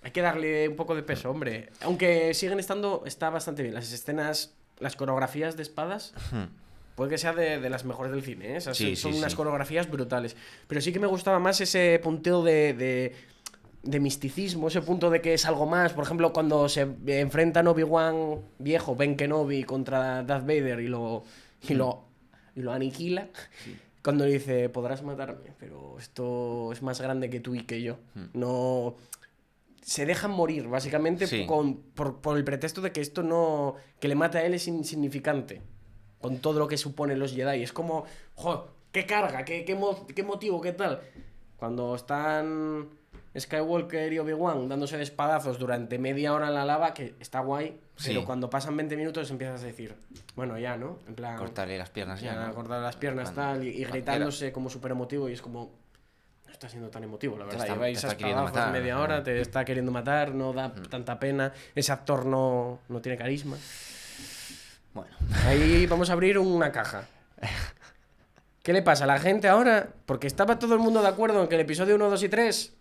Hay 0.03 0.11
que 0.11 0.21
darle 0.21 0.67
un 0.69 0.75
poco 0.75 0.95
de 0.95 1.03
peso, 1.03 1.31
hombre. 1.31 1.69
Aunque 1.81 2.33
siguen 2.33 2.59
estando... 2.59 3.03
Está 3.05 3.29
bastante 3.29 3.63
bien. 3.63 3.73
Las 3.73 3.91
escenas... 3.91 4.55
Las 4.79 4.95
coreografías 4.95 5.55
de 5.55 5.63
espadas... 5.63 6.13
Puede 6.95 7.09
que 7.09 7.17
sea 7.17 7.33
de, 7.33 7.59
de 7.59 7.69
las 7.71 7.85
mejores 7.85 8.11
del 8.11 8.21
cine, 8.21 8.57
¿eh? 8.57 8.61
Sí, 8.61 8.95
son 8.95 9.13
sí, 9.13 9.17
unas 9.17 9.31
sí. 9.31 9.35
coreografías 9.35 9.89
brutales. 9.89 10.35
Pero 10.67 10.79
sí 10.79 10.93
que 10.93 10.99
me 10.99 11.07
gustaba 11.07 11.39
más 11.39 11.59
ese 11.59 11.99
punteo 12.03 12.43
de, 12.43 12.75
de, 12.75 13.15
de 13.81 13.99
misticismo, 13.99 14.67
ese 14.67 14.83
punto 14.83 15.09
de 15.09 15.19
que 15.19 15.33
es 15.33 15.47
algo 15.47 15.65
más. 15.65 15.93
Por 15.93 16.03
ejemplo, 16.03 16.31
cuando 16.31 16.69
se 16.69 16.87
enfrentan 17.07 17.65
Obi-Wan 17.65 18.41
viejo, 18.59 18.95
Ben 18.95 19.17
Kenobi, 19.17 19.63
contra 19.63 20.21
Darth 20.21 20.45
Vader 20.45 20.81
y 20.81 20.87
lo, 20.87 21.23
y 21.67 21.73
lo, 21.73 22.03
y 22.55 22.61
lo 22.61 22.71
aniquila. 22.71 23.27
Cuando 24.03 24.25
le 24.25 24.33
dice, 24.33 24.69
podrás 24.69 25.01
matarme, 25.01 25.49
pero 25.57 25.97
esto 25.97 26.71
es 26.71 26.83
más 26.83 27.01
grande 27.01 27.31
que 27.31 27.39
tú 27.39 27.55
y 27.55 27.63
que 27.63 27.81
yo. 27.81 27.97
No. 28.33 28.97
Se 29.83 30.05
dejan 30.05 30.31
morir, 30.31 30.67
básicamente, 30.67 31.27
Sí. 31.27 31.45
con, 31.45 31.77
por, 31.77 32.21
por 32.21 32.37
el 32.37 32.43
pretexto 32.43 32.81
de 32.81 32.91
que 32.91 33.01
esto 33.01 33.21
no. 33.23 33.75
que 33.99 34.07
le 34.07 34.15
mata 34.15 34.39
a 34.39 34.43
él 34.43 34.53
es 34.53 34.67
insignificante. 34.67 35.61
Con 36.19 36.37
todo 36.37 36.57
lo 36.59 36.67
que 36.67 36.77
suponen 36.77 37.19
los 37.19 37.33
Jedi. 37.35 37.61
Es 37.63 37.73
como, 37.73 38.05
joder, 38.35 38.61
qué 38.93 39.05
carga, 39.05 39.43
qué, 39.43 39.65
qué, 39.65 39.75
mo- 39.75 40.07
qué 40.07 40.23
motivo, 40.23 40.61
qué 40.61 40.71
tal. 40.71 41.01
Cuando 41.57 41.95
están 41.95 42.89
Skywalker 43.37 44.13
y 44.13 44.19
Obi-Wan 44.19 44.69
dándose 44.69 44.95
de 44.97 45.03
espadazos 45.03 45.57
durante 45.59 45.97
media 45.99 46.33
hora 46.33 46.47
en 46.47 46.53
la 46.53 46.65
lava, 46.65 46.93
que 46.93 47.15
está 47.19 47.39
guay, 47.41 47.77
pero 48.03 48.19
Sí. 48.21 48.25
cuando 48.25 48.49
pasan 48.49 48.77
20 48.77 48.95
minutos 48.95 49.29
empiezas 49.31 49.63
a 49.63 49.65
decir, 49.65 49.95
bueno, 50.35 50.57
ya, 50.59 50.77
¿no? 50.77 50.99
En 51.07 51.15
plan. 51.15 51.37
Cortarle 51.37 51.77
las 51.77 51.89
piernas 51.89 52.21
ya. 52.21 52.33
Ya, 52.35 52.47
¿no? 52.47 52.53
cortar 52.53 52.81
las 52.81 52.95
piernas 52.95 53.31
Cuando- 53.31 53.59
tal, 53.59 53.67
y, 53.67 53.83
gritándose 53.83 54.51
como 54.51 54.69
súper 54.69 54.91
emotivo 54.91 55.27
y 55.29 55.33
es 55.33 55.41
como... 55.41 55.71
No 56.53 56.55
está 56.55 56.69
siendo 56.69 56.89
tan 56.91 57.03
emotivo, 57.03 57.35
la 57.35 57.45
verdad. 57.45 57.61
está- 57.61 57.73
Lleváis 57.73 57.99
te 57.99 58.07
está 58.07 58.35
matar, 58.43 58.71
media 58.71 58.93
¿no? 58.93 59.01
hora, 59.01 59.23
te 59.23 59.41
está 59.41 59.65
queriendo 59.65 59.91
matar, 59.91 60.35
no 60.35 60.53
da 60.53 60.71
tanta 60.87 61.19
pena. 61.19 61.51
Ese 61.73 61.91
actor 61.91 62.27
no, 62.27 62.79
no 62.89 63.01
tiene 63.01 63.17
carisma. 63.17 63.57
Bueno, 64.93 65.09
Ahí 65.47 65.87
vamos 65.87 66.11
a 66.11 66.13
abrir 66.13 66.37
una 66.37 66.71
caja. 66.71 67.07
¿Qué 68.61 68.71
le 68.71 68.83
pasa 68.83 69.05
a 69.05 69.07
la 69.07 69.19
gente 69.19 69.47
ahora? 69.47 69.89
Porque 70.05 70.27
estaba 70.27 70.59
todo 70.59 70.75
el 70.75 70.79
mundo 70.79 71.01
de 71.01 71.07
acuerdo 71.07 71.41
en 71.41 71.49
que 71.49 71.55
el 71.55 71.61
episodio 71.61 71.95
1, 71.95 72.07
2 72.11 72.21
y 72.23 72.29
3 72.29 72.73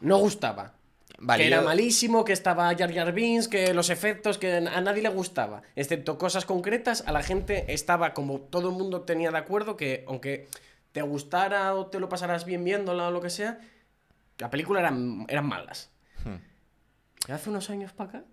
no 0.00 0.18
gustaba. 0.18 0.74
Vale, 1.18 1.44
que 1.44 1.48
era 1.48 1.60
yo- 1.60 1.64
malísimo, 1.64 2.26
que 2.26 2.34
estaba 2.34 2.72
Jar 2.76 2.92
Jar 2.94 3.12
Binks, 3.12 3.48
que 3.48 3.72
los 3.72 3.88
efectos, 3.88 4.36
que 4.36 4.52
a 4.54 4.80
nadie 4.82 5.00
le 5.00 5.08
gustaba. 5.08 5.62
Excepto 5.76 6.18
cosas 6.18 6.44
concretas, 6.44 7.02
a 7.06 7.12
la 7.12 7.22
gente 7.22 7.72
estaba 7.72 8.12
como 8.12 8.38
todo 8.38 8.68
el 8.68 8.74
mundo 8.76 9.00
tenía 9.00 9.30
de 9.30 9.38
acuerdo 9.38 9.78
que 9.78 10.04
aunque 10.06 10.46
te 10.96 11.02
gustara 11.02 11.74
o 11.74 11.88
te 11.88 12.00
lo 12.00 12.08
pasaras 12.08 12.46
bien 12.46 12.64
viéndola 12.64 13.08
o 13.08 13.10
lo 13.10 13.20
que 13.20 13.28
sea, 13.28 13.60
la 14.38 14.48
película 14.48 14.80
eran, 14.80 15.26
eran 15.28 15.46
malas. 15.46 15.90
Hmm. 16.24 16.38
Hace 17.30 17.50
unos 17.50 17.68
años 17.68 17.92
para 17.92 18.08
acá, 18.08 18.24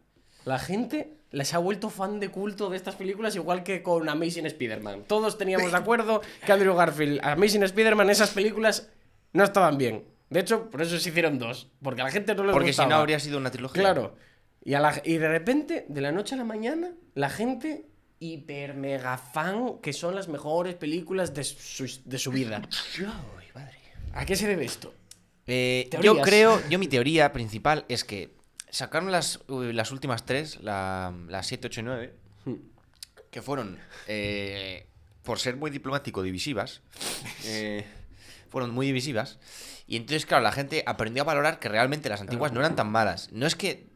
la 0.45 0.57
gente 0.59 1.17
les 1.31 1.53
ha 1.53 1.57
vuelto 1.57 1.89
fan 1.89 2.21
de 2.21 2.29
culto 2.29 2.69
de 2.69 2.77
estas 2.77 2.95
películas, 2.95 3.35
igual 3.35 3.63
que 3.63 3.83
con 3.83 4.07
Amazing 4.07 4.45
Spider-Man. 4.45 5.03
Todos 5.07 5.37
teníamos 5.37 5.71
de 5.73 5.77
acuerdo 5.77 6.21
que 6.45 6.53
Andrew 6.53 6.73
Garfield, 6.73 7.19
Amazing 7.21 7.63
Spider-Man, 7.63 8.09
esas 8.09 8.29
películas 8.29 8.89
no 9.33 9.43
estaban 9.43 9.77
bien. 9.77 10.05
De 10.29 10.39
hecho, 10.39 10.69
por 10.69 10.81
eso 10.81 10.97
se 10.97 11.09
hicieron 11.09 11.39
dos. 11.39 11.69
Porque 11.81 11.99
a 11.99 12.05
la 12.05 12.11
gente 12.11 12.33
no 12.33 12.43
les 12.45 12.53
porque 12.53 12.67
si 12.71 12.77
gustaba. 12.77 12.89
no 12.91 12.95
habría 12.95 13.19
sido 13.19 13.39
una 13.39 13.51
trilogía. 13.51 13.81
Claro. 13.81 14.15
Y, 14.63 14.73
a 14.75 14.79
la- 14.79 15.01
y 15.03 15.17
de 15.17 15.27
repente, 15.27 15.85
de 15.89 15.99
la 15.99 16.13
noche 16.13 16.35
a 16.35 16.37
la 16.37 16.45
mañana, 16.45 16.93
la 17.13 17.29
gente 17.29 17.87
hiper 18.23 18.75
mega 18.75 19.17
fan 19.17 19.79
que 19.81 19.93
son 19.93 20.15
las 20.15 20.27
mejores 20.27 20.75
películas 20.75 21.33
de 21.33 21.43
su, 21.43 21.99
de 22.05 22.17
su 22.17 22.31
vida. 22.31 22.61
Ay, 22.99 23.47
madre. 23.53 23.77
¿A 24.13 24.25
qué 24.25 24.35
se 24.35 24.47
debe 24.47 24.65
esto? 24.65 24.93
Eh, 25.45 25.89
yo 26.01 26.21
creo, 26.21 26.61
yo 26.69 26.79
mi 26.79 26.87
teoría 26.87 27.33
principal 27.33 27.85
es 27.89 28.03
que 28.03 28.33
sacaron 28.69 29.11
las, 29.11 29.41
las 29.47 29.91
últimas 29.91 30.25
tres, 30.25 30.61
la, 30.61 31.13
las 31.27 31.47
7, 31.47 31.67
8 31.67 31.79
y 31.79 31.83
9, 31.83 32.13
que 33.29 33.41
fueron, 33.41 33.77
eh, 34.07 34.87
por 35.23 35.39
ser 35.39 35.57
muy 35.57 35.69
diplomático, 35.69 36.21
divisivas. 36.21 36.81
eh, 37.45 37.85
fueron 38.49 38.71
muy 38.71 38.85
divisivas. 38.85 39.39
Y 39.85 39.97
entonces, 39.97 40.25
claro, 40.25 40.43
la 40.43 40.51
gente 40.51 40.83
aprendió 40.85 41.23
a 41.23 41.25
valorar 41.25 41.59
que 41.59 41.67
realmente 41.67 42.07
las 42.07 42.21
antiguas 42.21 42.53
no 42.53 42.61
eran 42.61 42.75
tan 42.75 42.89
malas. 42.89 43.31
No 43.33 43.45
es 43.45 43.55
que 43.55 43.89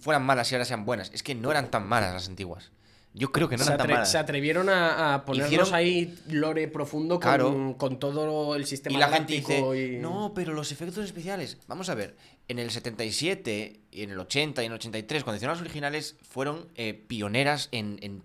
fueran 0.00 0.24
malas 0.24 0.50
y 0.50 0.54
ahora 0.54 0.64
sean 0.64 0.84
buenas, 0.84 1.10
es 1.14 1.22
que 1.22 1.34
no 1.34 1.50
eran 1.50 1.70
tan 1.70 1.86
malas 1.86 2.12
las 2.12 2.28
antiguas. 2.28 2.72
Yo 3.18 3.32
creo 3.32 3.48
que 3.48 3.56
no 3.56 3.64
se, 3.64 3.70
tan 3.72 3.80
atre- 3.80 3.92
malas. 3.94 4.10
se 4.12 4.18
atrevieron 4.18 4.68
a, 4.68 5.14
a 5.14 5.24
ponernos 5.24 5.50
Hicieron- 5.52 5.74
ahí 5.74 6.14
lore 6.28 6.68
profundo 6.68 7.16
con, 7.16 7.20
Claro. 7.22 7.74
con 7.76 7.98
todo 7.98 8.54
el 8.54 8.64
sistema 8.64 8.96
Y 8.96 9.00
la 9.00 9.08
gente 9.08 9.32
dice, 9.34 9.58
y- 9.58 9.98
no, 9.98 10.32
pero 10.34 10.52
los 10.54 10.70
efectos 10.72 11.04
especiales. 11.04 11.58
Vamos 11.66 11.88
a 11.88 11.94
ver, 11.94 12.16
en 12.48 12.58
el 12.58 12.70
77, 12.70 13.80
y 13.90 14.02
en 14.02 14.10
el 14.10 14.18
80 14.20 14.62
y 14.62 14.66
en 14.66 14.72
el 14.72 14.76
83, 14.76 15.24
cuando 15.24 15.36
hicieron 15.36 15.54
las 15.56 15.60
originales, 15.62 16.16
fueron 16.22 16.68
eh, 16.76 16.94
pioneras 16.94 17.68
en, 17.72 17.98
en, 18.02 18.22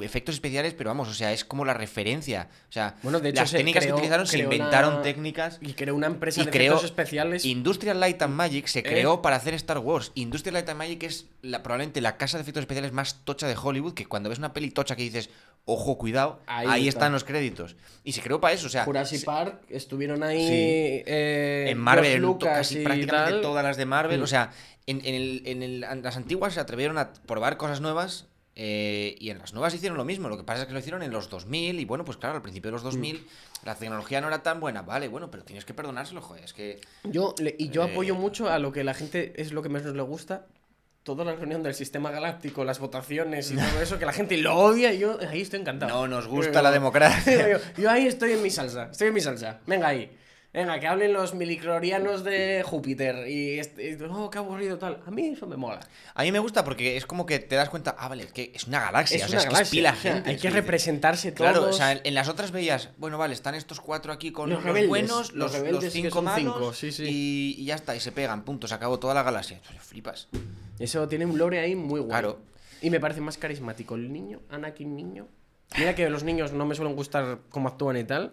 efectos 0.00 0.34
especiales, 0.34 0.74
pero 0.74 0.90
vamos, 0.90 1.08
o 1.08 1.14
sea, 1.14 1.32
es 1.32 1.44
como 1.44 1.64
la 1.64 1.72
referencia. 1.72 2.48
O 2.68 2.72
sea, 2.72 2.96
Bueno, 3.02 3.20
de 3.20 3.30
hecho, 3.30 3.40
las 3.40 3.52
técnicas 3.52 3.82
creó- 3.84 3.94
que 3.94 4.00
utilizaron 4.00 4.26
se 4.26 4.38
inventaron 4.38 4.94
una- 4.94 5.02
técnicas. 5.02 5.58
Y 5.62 5.72
creó 5.72 5.94
una 5.94 6.06
empresa 6.08 6.42
Y 6.42 6.44
de 6.44 6.50
creó 6.50 6.72
efectos 6.74 6.84
especiales. 6.90 7.44
Industrial 7.44 7.98
Light 7.98 8.20
and 8.20 8.34
Magic 8.34 8.66
se 8.66 8.82
creó 8.82 9.22
para 9.22 9.36
hacer 9.36 9.54
Star 9.54 9.78
Wars. 9.78 10.12
Industrial 10.14 10.52
Light 10.54 10.68
and 10.68 10.78
Magic 10.78 11.02
es 11.04 11.26
la, 11.42 11.62
probablemente 11.62 12.00
la 12.02 12.16
casa 12.18 12.36
de 12.36 12.42
efectos 12.42 12.60
especiales 12.62 12.92
más 12.92 13.20
tocha 13.24 13.48
de 13.48 13.56
Hollywood, 13.60 13.94
que 13.94 14.06
cuando 14.06 14.28
ves 14.28 14.38
una 14.38 14.52
peli 14.52 14.70
tocha 14.70 14.94
que 14.94 15.02
dices, 15.02 15.30
ojo, 15.64 15.96
cuidado, 15.98 16.40
Ahí 16.46 16.66
ahí, 16.68 16.88
está. 16.88 17.00
están 17.00 17.12
los 17.12 17.24
créditos. 17.24 17.76
Y 18.04 18.12
se 18.12 18.20
creó 18.20 18.40
para 18.40 18.52
eso, 18.54 18.66
o 18.66 18.70
sea, 18.70 18.84
Jurassic 18.84 19.20
se- 19.20 19.26
Park 19.26 19.62
estuvieron 19.70 20.22
ahí. 20.22 20.38
Sí. 20.46 21.02
eh, 21.06 21.66
en 21.70 21.78
Marvel, 21.78 22.20
Lucas 22.20 22.58
casi 22.58 22.84
prácticamente 22.84 23.32
tal. 23.32 23.40
todas 23.40 23.64
las 23.64 23.76
de 23.76 23.86
Marvel. 23.86 24.20
Mm. 24.20 24.22
O 24.22 24.26
sea, 24.26 24.52
en, 24.86 25.00
en 25.04 25.14
el- 25.14 25.42
en 25.46 25.62
el- 25.62 25.84
en 25.84 26.02
las 26.02 26.16
antiguas 26.16 26.54
se 26.54 26.60
atrevieron 26.60 26.98
a 26.98 27.12
probar 27.26 27.56
cosas 27.56 27.80
nuevas. 27.80 28.26
Eh, 28.58 29.14
y 29.20 29.28
en 29.30 29.38
las 29.38 29.52
nuevas 29.52 29.74
hicieron 29.74 29.98
lo 29.98 30.04
mismo. 30.04 30.28
Lo 30.30 30.36
que 30.38 30.42
pasa 30.42 30.62
es 30.62 30.66
que 30.66 30.72
lo 30.72 30.78
hicieron 30.78 31.02
en 31.02 31.10
los 31.12 31.28
2000. 31.30 31.78
Y 31.78 31.84
bueno, 31.84 32.04
pues 32.04 32.16
claro, 32.16 32.36
al 32.36 32.42
principio 32.42 32.68
de 32.70 32.72
los 32.72 32.82
2000 32.82 33.18
Mm. 33.18 33.66
la 33.66 33.74
tecnología 33.74 34.20
no 34.20 34.28
era 34.28 34.42
tan 34.42 34.60
buena. 34.60 34.82
Vale, 34.82 35.08
bueno, 35.08 35.30
pero 35.30 35.44
tienes 35.44 35.64
que 35.64 35.74
perdonárselo, 35.74 36.20
joder. 36.22 36.42
Es 36.44 36.52
que. 36.54 36.80
Yo, 37.04 37.34
le- 37.38 37.54
y 37.58 37.68
yo 37.68 37.86
Eh, 37.86 37.90
apoyo 37.92 38.14
mucho 38.14 38.50
a 38.50 38.58
lo 38.58 38.72
que 38.72 38.82
la 38.82 38.94
gente 38.94 39.34
es 39.36 39.52
lo 39.52 39.62
que 39.62 39.68
menos 39.68 39.94
le 39.94 40.02
gusta. 40.02 40.46
Toda 41.02 41.24
la 41.24 41.36
reunión 41.36 41.62
del 41.62 41.74
sistema 41.74 42.10
galáctico, 42.10 42.64
las 42.64 42.80
votaciones 42.80 43.52
y 43.52 43.56
todo 43.78 43.80
eso, 43.82 43.98
que 43.98 44.06
la 44.06 44.12
gente 44.12 44.36
lo 44.38 44.56
odia 44.56 44.92
y 44.92 44.98
yo 44.98 45.18
ahí 45.28 45.42
estoy 45.42 45.60
encantado. 45.60 45.92
No 45.94 46.08
nos 46.08 46.24
Yo 46.24 46.30
gusta 46.30 46.50
digo- 46.50 46.62
la 46.62 46.70
democracia. 46.80 47.48
yo, 47.50 47.58
yo 47.76 47.90
ahí 47.90 48.06
estoy 48.06 48.32
en 48.32 48.42
mi 48.42 48.50
salsa, 48.50 48.88
estoy 48.90 49.08
en 49.08 49.14
mi 49.14 49.20
salsa. 49.20 49.60
Venga 49.66 49.88
ahí. 49.88 50.10
Venga, 50.56 50.80
que 50.80 50.86
hablen 50.86 51.12
los 51.12 51.34
miliclorianos 51.34 52.24
de 52.24 52.62
Júpiter 52.64 53.28
y, 53.28 53.58
este- 53.58 53.90
y- 53.90 54.02
oh, 54.10 54.30
qué 54.30 54.38
aburrido 54.38 54.78
tal. 54.78 55.02
A 55.04 55.10
mí 55.10 55.26
eso 55.26 55.46
me 55.46 55.54
mola. 55.54 55.80
A 56.14 56.22
mí 56.22 56.32
me 56.32 56.38
gusta 56.38 56.64
porque 56.64 56.96
es 56.96 57.04
como 57.04 57.26
que 57.26 57.40
te 57.40 57.56
das 57.56 57.68
cuenta. 57.68 57.94
Ah, 57.98 58.08
vale, 58.08 58.28
que 58.28 58.52
es 58.54 58.66
una 58.66 58.80
galaxia. 58.80 59.18
Es 59.18 59.24
o 59.24 59.26
una 59.26 59.28
sea, 59.28 59.38
es 59.40 59.44
que 59.44 59.48
es 59.48 59.52
galaxia, 59.52 59.78
pila 59.78 59.90
o 59.92 59.96
sea, 59.96 60.12
gente. 60.14 60.30
hay 60.30 60.36
es 60.36 60.40
que 60.40 60.48
dices, 60.48 60.62
representarse 60.62 61.32
todos. 61.32 61.50
Claro, 61.50 61.68
o 61.68 61.72
sea, 61.74 61.92
en, 61.92 62.14
las 62.14 62.30
otras 62.30 62.52
veías, 62.52 62.88
bueno, 62.96 63.18
vale, 63.18 63.34
están 63.34 63.54
estos 63.54 63.82
cuatro 63.82 64.14
aquí 64.14 64.32
con 64.32 64.48
Los 64.48 64.60
los, 64.60 64.64
rebeldes, 64.64 64.88
buenos, 64.88 65.32
los 65.34 65.34
los, 65.34 65.52
rebeldes 65.52 65.74
los 65.74 65.84
que 65.84 65.90
cinco 65.90 66.14
son 66.14 66.24
malos, 66.24 66.54
cinco, 66.54 66.72
sí, 66.72 66.90
sí. 66.90 67.02
Y, 67.04 67.56
y 67.58 67.64
ya 67.66 67.74
está, 67.74 67.94
y 67.94 68.00
se 68.00 68.12
pegan, 68.12 68.42
punto, 68.42 68.66
se 68.66 68.72
acabó 68.72 68.98
toda 68.98 69.12
la 69.12 69.22
galaxia. 69.22 69.60
Pues 69.66 69.82
Flipas. 69.82 70.28
Eso 70.78 71.06
tiene 71.06 71.26
un 71.26 71.36
lore 71.36 71.60
ahí 71.60 71.76
muy 71.76 72.00
guay. 72.00 72.08
Claro. 72.08 72.38
Y 72.80 72.88
me 72.88 72.98
parece 72.98 73.20
más 73.20 73.36
carismático 73.36 73.94
el 73.94 74.10
niño, 74.10 74.40
Anakin 74.48 74.96
niño. 74.96 75.28
Mira 75.76 75.94
que 75.94 76.08
los 76.08 76.24
niños 76.24 76.54
no 76.54 76.64
me 76.64 76.74
suelen 76.74 76.96
gustar 76.96 77.40
cómo 77.50 77.68
actúan 77.68 77.98
y 77.98 78.04
tal. 78.04 78.32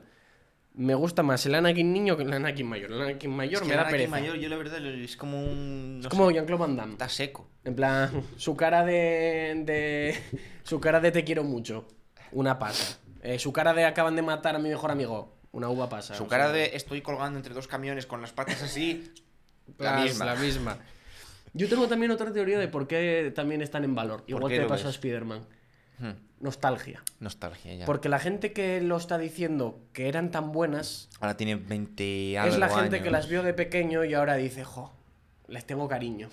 Me 0.75 0.96
gusta 0.96 1.22
más 1.22 1.46
el 1.46 1.53
Anakin 1.53 1.94
niño 1.94 2.18
que 2.18 2.24
el 2.24 2.34
Anakin 2.34 2.68
mayor. 2.68 2.92
El 2.92 3.01
Anakin 3.01 3.30
mayor 3.30 3.53
Es 3.53 3.60
que 3.62 3.65
me 3.68 3.74
el 3.74 3.77
da 3.77 3.82
Anakin 3.84 3.98
pereza. 3.98 4.12
mayor, 4.12 4.36
yo 4.38 4.50
la 4.50 4.58
verdad, 4.58 4.86
es 4.86 5.18
como 5.18 5.39
un. 5.44 6.00
no 6.00 6.01
es 6.01 6.08
como 6.08 6.32
Jean-Claude 6.32 6.62
Van 6.62 6.75
Damme. 6.75 6.94
Está 6.94 7.10
seco. 7.10 7.48
En 7.63 7.75
plan, 7.75 8.24
su 8.38 8.56
cara 8.56 8.84
de, 8.84 9.62
de. 9.65 10.20
Su 10.63 10.80
cara 10.80 11.00
de 11.00 11.12
te 11.12 11.24
quiero 11.24 11.44
mucho. 11.44 11.88
Una 12.32 12.58
pasa. 12.58 13.00
Eh, 13.22 13.38
su 13.38 13.53
cara 13.53 13.74
de 13.74 13.86
acaban 13.86 14.15
de 14.15 14.22
matar 14.22 14.56
a 14.56 14.60
mi 14.60 14.70
mejor 14.70 14.89
amigo. 14.89 15.38
Una 15.51 15.70
uva 15.70 15.88
pasa. 15.89 16.15
Su 16.15 16.25
cara 16.27 16.46
sea, 16.46 16.53
de 16.53 16.75
estoy 16.75 17.01
colgando 17.01 17.38
entre 17.38 17.53
dos 17.53 17.68
camiones 17.68 18.08
con 18.08 18.22
las 18.22 18.32
patas 18.32 18.63
así. 18.63 19.13
la 19.77 19.98
misma. 19.98 20.25
La 20.25 20.36
misma. 20.36 20.77
Yo 21.53 21.70
tengo 21.70 21.88
también 21.88 22.12
otra 22.12 22.34
teoría 22.34 22.58
de 22.58 22.68
por 22.68 22.88
qué 22.88 23.32
también 23.36 23.62
están 23.62 23.84
en 23.84 23.94
valor. 23.94 24.24
Igual 24.25 24.51
que 24.51 24.62
pasó 24.62 24.88
a? 24.88 24.92
Spider-Man. 24.92 25.46
Hmm, 26.00 26.13
Nostalgia. 26.43 27.01
Nostalgia 27.19 27.73
ya. 27.73 27.85
Porque 27.85 28.09
la 28.09 28.19
gente 28.19 28.51
que 28.53 28.81
lo 28.81 28.97
está 28.97 29.17
diciendo 29.17 29.79
que 29.93 30.07
eran 30.09 30.29
tan 30.29 30.51
buenas 30.51 31.09
Ahora 31.19 31.38
tiene 31.38 31.55
20 31.55 32.35
es 32.47 32.57
la 32.57 32.69
gente 32.69 32.97
que 32.97 33.03
años. 33.09 33.12
las 33.13 33.29
vio 33.29 33.41
de 33.43 33.53
pequeño 33.53 34.03
y 34.05 34.13
ahora 34.13 34.35
dice, 34.35 34.63
jo, 34.63 34.93
les 35.47 35.65
tengo 35.65 35.88
cariño. 35.88 36.29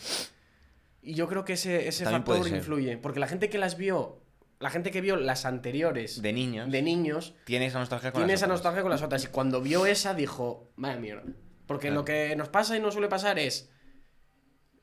Y 1.02 1.14
yo 1.14 1.28
creo 1.28 1.44
que 1.44 1.54
ese, 1.54 1.88
ese 1.88 2.04
factor 2.04 2.46
influye. 2.48 2.98
Porque 2.98 3.20
la 3.20 3.26
gente 3.28 3.48
que 3.48 3.56
las 3.58 3.76
vio, 3.78 4.20
la 4.58 4.68
gente 4.70 4.90
que 4.90 5.00
vio 5.00 5.16
las 5.16 5.46
anteriores 5.46 6.20
De 6.20 6.32
niños. 6.32 6.70
de 6.70 6.82
niños, 6.82 7.34
Tiene 7.44 7.66
esa 7.66 7.78
nostalgia 7.78 8.12
con 8.12 8.20
tiene 8.20 8.32
las 8.32 8.40
esa 8.40 8.46
otras. 8.46 8.58
nostalgia 8.58 8.82
con 8.82 8.90
las 8.90 9.02
otras. 9.02 9.24
Y 9.24 9.28
cuando 9.28 9.62
vio 9.62 9.86
esa 9.86 10.12
dijo, 10.12 10.70
vaya 10.76 10.96
mierda. 10.98 11.22
Porque 11.66 11.86
Claro. 11.86 12.00
lo 12.00 12.04
que 12.04 12.34
nos 12.36 12.48
pasa 12.48 12.76
y 12.76 12.80
nos 12.80 12.94
suele 12.94 13.08
pasar 13.08 13.38
es, 13.38 13.70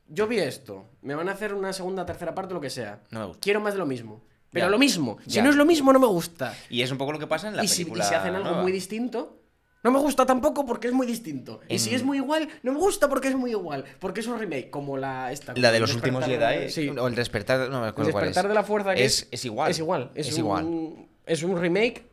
yo 0.08 0.26
vi 0.26 0.40
esto, 0.40 0.90
me 1.02 1.16
van 1.16 1.28
a 1.28 1.34
hacer 1.34 1.54
una 1.54 1.74
segunda, 1.74 2.06
tercera 2.06 2.34
parte, 2.34 2.54
lo 2.54 2.62
que 2.62 2.70
sea. 2.70 3.04
No 3.12 3.20
me 3.20 3.26
gusta. 3.26 3.42
Quiero 3.42 3.60
más 3.60 3.74
de 3.74 3.80
lo 3.80 3.86
mismo. 3.86 4.24
Pero 4.52 4.68
Ya. 4.68 4.70
lo 4.70 4.78
mismo. 4.80 5.18
Si 5.26 5.32
Ya. 5.36 5.44
no 5.44 5.50
es 5.50 5.56
lo 5.56 5.66
mismo, 5.66 5.92
no 5.94 6.00
me 6.00 6.08
gusta. 6.08 6.56
Y 6.70 6.82
es 6.82 6.92
un 6.92 6.98
poco 6.98 7.12
lo 7.12 7.20
que 7.20 7.28
pasa 7.28 7.48
en 7.50 7.56
la 7.58 7.64
y, 7.64 7.68
si, 7.68 7.82
y 7.82 7.86
película. 7.86 8.06
si 8.06 8.14
hacen 8.16 8.34
algo 8.36 8.48
nueva. 8.50 8.62
muy 8.64 8.72
distinto, 8.72 9.42
no 9.84 9.92
me 9.92 10.00
gusta 10.00 10.26
tampoco 10.26 10.66
porque 10.66 10.88
es 10.88 10.94
muy 10.94 11.06
distinto. 11.06 11.60
Y 11.70 11.74
En- 11.74 11.80
si 11.80 11.94
es 11.94 12.04
muy 12.04 12.18
igual, 12.18 12.48
no 12.64 12.74
me 12.74 12.80
gusta 12.80 13.08
porque 13.10 13.28
es 13.28 13.36
muy 13.36 13.52
igual. 13.52 13.84
Porque 14.00 14.22
es 14.22 14.28
un 14.28 14.40
remake, 14.40 14.70
como 14.70 14.98
la 14.98 15.32
esta. 15.32 15.54
La 15.56 15.72
de 15.72 15.80
los 15.80 15.92
el 15.92 15.98
últimos 15.98 16.26
Jedi. 16.26 16.38
de- 16.60 16.70
Sí. 16.70 16.90
O 16.90 17.08
el 17.08 17.16
despertar. 17.16 17.70
No 17.70 17.80
me 17.82 17.86
El 17.86 17.90
acuerdo 17.90 18.12
cuál 18.12 18.26
despertar 18.26 18.46
es. 18.46 18.50
de 18.50 18.56
la 18.56 18.64
fuerza 18.64 18.96
que 18.96 19.06
es, 19.06 19.22
es, 19.24 19.28
es 19.32 19.46
igual. 19.46 19.72
Es 19.72 19.80
igual. 19.80 20.12
Es, 20.16 20.28
Es 20.28 20.34
un, 20.34 20.40
igual. 20.40 20.96
Es 21.26 21.44
un 21.44 21.60
remake 21.62 22.06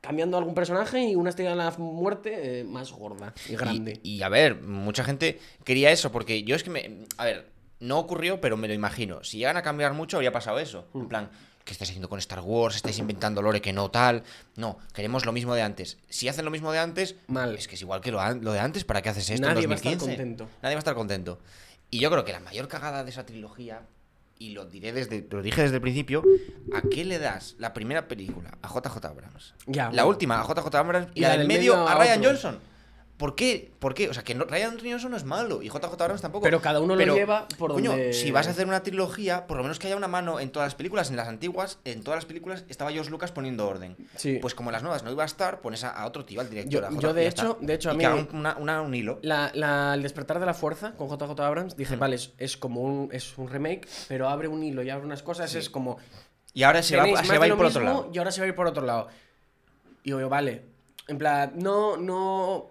cambiando 0.00 0.38
algún 0.38 0.54
personaje 0.54 1.02
y 1.10 1.14
una 1.14 1.28
estrella 1.30 1.50
de 1.50 1.56
la 1.56 1.70
muerte 1.72 2.60
eh, 2.60 2.64
más 2.64 2.90
gorda 2.90 3.34
y 3.48 3.54
grande. 3.56 4.00
Y, 4.02 4.16
y, 4.16 4.22
a 4.22 4.28
ver, 4.30 4.60
mucha 4.62 5.04
gente 5.04 5.38
quería 5.64 5.90
eso, 5.90 6.10
porque 6.10 6.42
yo 6.42 6.56
es 6.56 6.62
que 6.62 6.70
me. 6.70 7.04
A 7.18 7.24
ver, 7.26 7.50
no 7.80 7.98
ocurrió, 7.98 8.40
pero 8.40 8.56
me 8.56 8.66
lo 8.68 8.74
imagino. 8.74 9.22
Si 9.24 9.38
llegan 9.38 9.56
a 9.58 9.62
cambiar 9.62 9.92
mucho, 9.92 10.16
habría 10.16 10.32
pasado 10.32 10.58
eso. 10.58 10.86
En 10.94 11.08
plan, 11.08 11.30
¿qué 11.64 11.72
estáis 11.72 11.90
haciendo 11.90 12.08
con 12.08 12.18
Star 12.18 12.40
Wars? 12.40 12.76
¿Estáis 12.76 12.98
inventando 12.98 13.42
lore 13.42 13.60
que 13.60 13.72
no 13.72 13.90
tal? 13.90 14.22
No, 14.56 14.78
queremos 14.94 15.24
lo 15.26 15.32
mismo 15.32 15.54
de 15.54 15.62
antes. 15.62 15.98
Si 16.08 16.28
hacen 16.28 16.44
lo 16.44 16.50
mismo 16.50 16.72
de 16.72 16.78
antes, 16.78 17.16
Mal. 17.28 17.54
es 17.56 17.68
que 17.68 17.74
es 17.76 17.82
igual 17.82 18.00
que 18.00 18.10
lo, 18.10 18.18
lo 18.34 18.52
de 18.52 18.60
antes, 18.60 18.84
¿para 18.84 19.02
qué 19.02 19.08
haces 19.10 19.28
esto 19.30 19.46
Nadie 19.46 19.64
en 19.64 19.70
va 19.70 19.74
a 19.74 19.76
estar 19.76 19.92
2015? 19.92 20.16
contento. 20.16 20.44
Nadie 20.62 20.74
va 20.74 20.78
a 20.78 20.80
estar 20.80 20.94
contento. 20.94 21.38
Y 21.90 21.98
yo 22.00 22.10
creo 22.10 22.24
que 22.24 22.32
la 22.32 22.40
mayor 22.40 22.68
cagada 22.68 23.04
de 23.04 23.10
esa 23.10 23.26
trilogía, 23.26 23.82
y 24.38 24.50
lo 24.50 24.64
diré 24.64 24.92
desde, 24.92 25.26
lo 25.30 25.42
dije 25.42 25.60
desde 25.62 25.76
el 25.76 25.82
principio, 25.82 26.22
¿a 26.72 26.82
qué 26.82 27.04
le 27.04 27.18
das 27.18 27.56
la 27.58 27.74
primera 27.74 28.08
película 28.08 28.56
a 28.62 28.68
JJ 28.68 29.04
Abrams? 29.04 29.54
Ya, 29.66 29.84
la 29.86 29.90
bueno. 30.04 30.08
última 30.08 30.40
a 30.40 30.46
JJ 30.46 30.74
Abrams 30.76 31.08
y, 31.14 31.18
Y 31.18 31.22
la, 31.22 31.28
la 31.30 31.36
del 31.38 31.46
medio 31.46 31.74
medio 31.76 31.88
a 31.88 31.92
a 31.92 31.98
Ryan. 31.98 32.24
Johnson. 32.24 32.58
¿Por 33.20 33.34
qué? 33.34 33.70
¿Por 33.78 33.92
qué? 33.92 34.08
O 34.08 34.14
sea, 34.14 34.24
que 34.24 34.34
no- 34.34 34.44
Ryan 34.46 34.78
Johnson 34.82 35.10
no 35.10 35.16
es 35.18 35.24
malo 35.24 35.60
y 35.60 35.68
JJ 35.68 35.92
Abrams 36.02 36.22
tampoco. 36.22 36.42
Pero 36.42 36.62
cada 36.62 36.80
uno 36.80 36.96
lo 36.96 37.14
lleva 37.14 37.46
por 37.58 37.72
coño, 37.74 37.90
donde- 37.90 38.14
si 38.14 38.30
vas 38.30 38.46
a 38.46 38.52
hacer 38.52 38.66
una 38.66 38.82
trilogía, 38.82 39.46
por 39.46 39.58
lo 39.58 39.62
menos 39.62 39.78
que 39.78 39.88
haya 39.88 39.96
una 39.96 40.08
mano 40.08 40.40
en 40.40 40.50
todas 40.50 40.66
las 40.68 40.74
películas. 40.74 41.10
En 41.10 41.16
las 41.16 41.28
antiguas, 41.28 41.78
en 41.84 42.02
todas 42.02 42.16
las 42.16 42.24
películas 42.24 42.64
estaba 42.70 42.90
George 42.92 43.10
Lucas 43.10 43.30
poniendo 43.30 43.68
orden. 43.68 43.94
Sí. 44.16 44.38
Pues 44.40 44.54
como 44.54 44.70
en 44.70 44.72
las 44.72 44.82
nuevas 44.82 45.02
no 45.04 45.12
iba 45.12 45.22
a 45.22 45.26
estar, 45.26 45.60
pones 45.60 45.84
a, 45.84 45.90
a 45.90 46.06
otro 46.06 46.24
tío, 46.24 46.40
al 46.40 46.48
director. 46.48 46.80
Yo- 46.80 46.86
a 46.86 46.90
J, 46.90 47.00
yo 47.02 47.12
de 47.12 47.26
hecho- 47.26 47.58
de 47.60 47.74
hecho, 47.74 47.90
a 47.90 47.94
mí- 47.94 48.06
un, 48.06 48.28
una- 48.32 48.56
una- 48.56 48.80
un 48.80 48.94
hilo. 48.94 49.18
La, 49.20 49.50
la- 49.52 49.92
el 49.92 50.02
despertar 50.02 50.40
de 50.40 50.46
la 50.46 50.54
fuerza 50.54 50.92
con 50.96 51.08
JJ 51.10 51.38
Abrams 51.44 51.76
dice, 51.76 51.96
vale, 51.96 52.16
es, 52.16 52.32
es 52.38 52.56
como 52.56 52.80
un, 52.80 53.10
es 53.12 53.36
un 53.36 53.48
remake, 53.50 53.86
pero 54.08 54.30
abre 54.30 54.48
un 54.48 54.62
hilo 54.62 54.82
y 54.82 54.88
abre 54.88 55.04
unas 55.04 55.22
cosas, 55.22 55.54
es 55.54 55.68
como... 55.68 55.98
Y 56.54 56.62
ahora 56.62 56.82
se 56.82 56.96
va, 56.96 57.04
se 57.22 57.38
va 57.38 57.44
a 57.44 57.48
ir 57.48 57.54
por 57.54 57.66
otro 57.66 57.82
lado. 57.84 58.10
Y 58.14 58.18
ahora 58.18 58.32
se 58.32 58.40
va 58.40 58.46
a 58.46 58.48
ir 58.48 58.54
por 58.54 58.66
otro 58.66 58.86
lado. 58.86 59.08
Y 60.04 60.08
yo, 60.10 60.28
vale, 60.30 60.62
en 61.06 61.18
plan, 61.18 61.52
no, 61.56 61.98
no... 61.98 62.70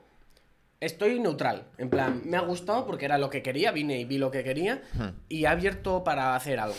Estoy 0.79 1.19
neutral, 1.19 1.65
en 1.77 1.89
plan, 1.89 2.21
me 2.25 2.37
ha 2.37 2.41
gustado 2.41 2.85
porque 2.85 3.05
era 3.05 3.17
lo 3.17 3.29
que 3.29 3.41
quería, 3.43 3.71
vine 3.71 3.99
y 3.99 4.05
vi 4.05 4.17
lo 4.17 4.31
que 4.31 4.43
quería 4.45 4.81
Hmm. 4.93 5.09
y 5.27 5.43
he 5.43 5.47
abierto 5.47 6.03
para 6.05 6.35
hacer 6.35 6.59
algo. 6.59 6.77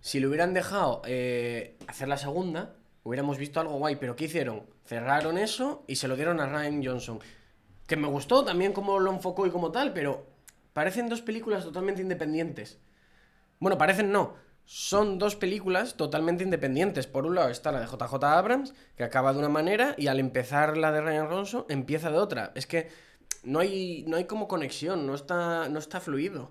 Si 0.00 0.18
le 0.18 0.26
hubieran 0.26 0.52
dejado 0.52 1.02
eh, 1.06 1.76
hacer 1.86 2.08
la 2.08 2.16
segunda, 2.16 2.74
hubiéramos 3.04 3.38
visto 3.38 3.60
algo 3.60 3.78
guay, 3.78 3.96
pero 3.96 4.16
¿qué 4.16 4.24
hicieron? 4.24 4.62
Cerraron 4.84 5.38
eso 5.38 5.84
y 5.86 5.96
se 5.96 6.08
lo 6.08 6.16
dieron 6.16 6.40
a 6.40 6.46
Ryan 6.46 6.84
Johnson. 6.84 7.20
Que 7.86 7.96
me 7.96 8.08
gustó 8.08 8.44
también 8.44 8.72
cómo 8.72 8.98
lo 8.98 9.12
enfocó 9.12 9.46
y 9.46 9.50
como 9.50 9.70
tal, 9.70 9.92
pero 9.92 10.26
parecen 10.72 11.08
dos 11.08 11.22
películas 11.22 11.64
totalmente 11.64 12.02
independientes. 12.02 12.78
Bueno, 13.60 13.78
parecen 13.78 14.10
no. 14.10 14.34
Son 14.64 15.18
dos 15.18 15.36
películas 15.36 15.96
totalmente 15.96 16.42
independientes. 16.42 17.06
Por 17.06 17.26
un 17.26 17.36
lado 17.36 17.50
está 17.50 17.70
la 17.70 17.78
de 17.78 17.86
JJ 17.86 18.24
Abrams, 18.24 18.74
que 18.96 19.04
acaba 19.04 19.32
de 19.32 19.38
una 19.38 19.48
manera, 19.48 19.94
y 19.96 20.08
al 20.08 20.18
empezar 20.18 20.76
la 20.76 20.90
de 20.90 21.00
Ryan 21.00 21.28
Johnson, 21.28 21.64
empieza 21.68 22.10
de 22.10 22.18
otra. 22.18 22.50
Es 22.56 22.66
que 22.66 22.88
no 23.46 23.60
hay, 23.60 24.04
no 24.06 24.16
hay 24.16 24.24
como 24.24 24.48
conexión, 24.48 25.06
no 25.06 25.14
está, 25.14 25.68
no 25.68 25.78
está 25.78 26.00
fluido. 26.00 26.50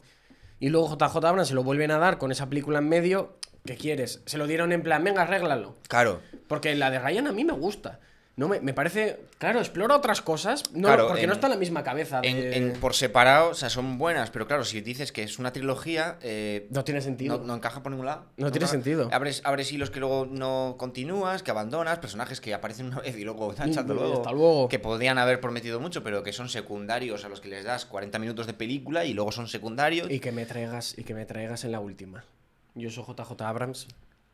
Y 0.60 0.70
luego 0.70 0.90
JJ 0.96 1.18
Abrams 1.18 1.50
se 1.50 1.54
lo 1.54 1.64
vuelven 1.64 1.92
a 1.92 1.98
dar 1.98 2.18
con 2.18 2.32
esa 2.32 2.50
película 2.50 2.80
en 2.80 2.90
medio. 2.90 3.38
¿Qué 3.66 3.76
quieres? 3.76 4.22
Se 4.26 4.38
lo 4.38 4.48
dieron 4.48 4.72
en 4.72 4.82
plan, 4.82 5.04
venga, 5.04 5.24
arréglalo. 5.24 5.76
Claro. 5.88 6.22
Porque 6.48 6.74
la 6.76 6.90
de 6.90 7.00
Ryan 7.00 7.28
a 7.28 7.32
mí 7.32 7.44
me 7.44 7.54
gusta. 7.54 8.00
No 8.38 8.50
me, 8.50 8.60
me 8.60 8.74
parece. 8.74 9.22
Claro, 9.38 9.60
explora 9.60 9.96
otras 9.96 10.22
cosas. 10.22 10.64
No, 10.74 10.90
Claro, 10.90 11.08
porque 11.08 11.22
en- 11.24 11.28
no 11.30 11.34
está 11.36 11.48
en 11.48 11.52
la 11.54 11.58
misma 11.60 11.84
cabeza. 11.84 12.20
En, 12.22 12.36
de- 12.36 12.58
en- 12.58 12.74
por 12.74 12.94
separado, 12.94 13.52
o 13.52 13.54
sea, 13.54 13.70
son 13.70 13.98
buenas, 13.98 14.30
pero 14.30 14.46
claro, 14.46 14.66
si 14.66 14.82
dices 14.82 15.14
que 15.14 15.24
es 15.24 15.40
una 15.40 15.54
trilogía, 15.54 16.18
eh, 16.22 16.68
No 16.70 16.84
tiene 16.84 17.00
sentido. 17.00 17.38
no, 17.38 17.46
no 17.46 17.56
encaja 17.56 17.82
por 17.82 17.94
ningún 17.94 18.08
lado. 18.08 18.26
No 18.36 18.52
tiene 18.52 18.66
encaja. 18.66 18.72
sentido. 18.74 19.08
Abres, 19.14 19.42
abres 19.46 19.72
hilos 19.72 19.90
que 19.90 20.02
luego 20.02 20.26
no 20.30 20.76
continúas, 20.78 21.44
que 21.44 21.52
abandonas, 21.52 22.00
personajes 22.00 22.42
que 22.42 22.54
aparecen 22.54 22.88
una 22.88 23.00
vez 23.00 23.18
y 23.18 23.24
luego 23.24 23.52
hasta 23.52 23.66
Mm, 23.84 23.88
luego. 23.88 24.14
hasta 24.18 24.32
luego. 24.34 24.68
Que 24.68 24.80
podrían 24.80 25.18
haber 25.18 25.40
prometido 25.40 25.80
mucho, 25.80 26.04
pero 26.04 26.22
que 26.22 26.34
son 26.34 26.50
secundarios 26.50 27.24
a 27.24 27.30
los 27.30 27.40
que 27.40 27.48
les 27.48 27.64
das 27.64 27.86
40 27.86 28.20
minutos 28.20 28.48
de 28.48 28.54
película 28.54 29.06
y 29.06 29.14
luego 29.14 29.32
son 29.32 29.48
secundarios. 29.48 30.12
Y 30.12 30.20
que 30.20 30.34
me 30.34 30.46
traigas, 30.46 30.98
y 30.98 31.06
que 31.06 31.14
me 31.14 31.26
traigas 31.26 31.64
en 31.64 31.72
la 31.72 31.80
última. 31.80 32.26
Yo 32.74 32.90
soy 32.90 33.06
JJ 33.06 33.42
Abrams, 33.46 33.88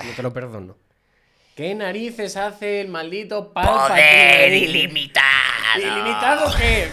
no 0.04 0.12
te 0.16 0.24
lo 0.24 0.34
perdono. 0.34 0.76
¿Qué 1.56 1.76
narices 1.76 2.38
hace 2.38 2.82
el 2.82 2.88
maldito 2.88 3.52
Palpatine? 3.54 4.58
ilimitado! 4.58 5.28
¿Ilimitado 5.78 6.52
qué? 6.58 6.88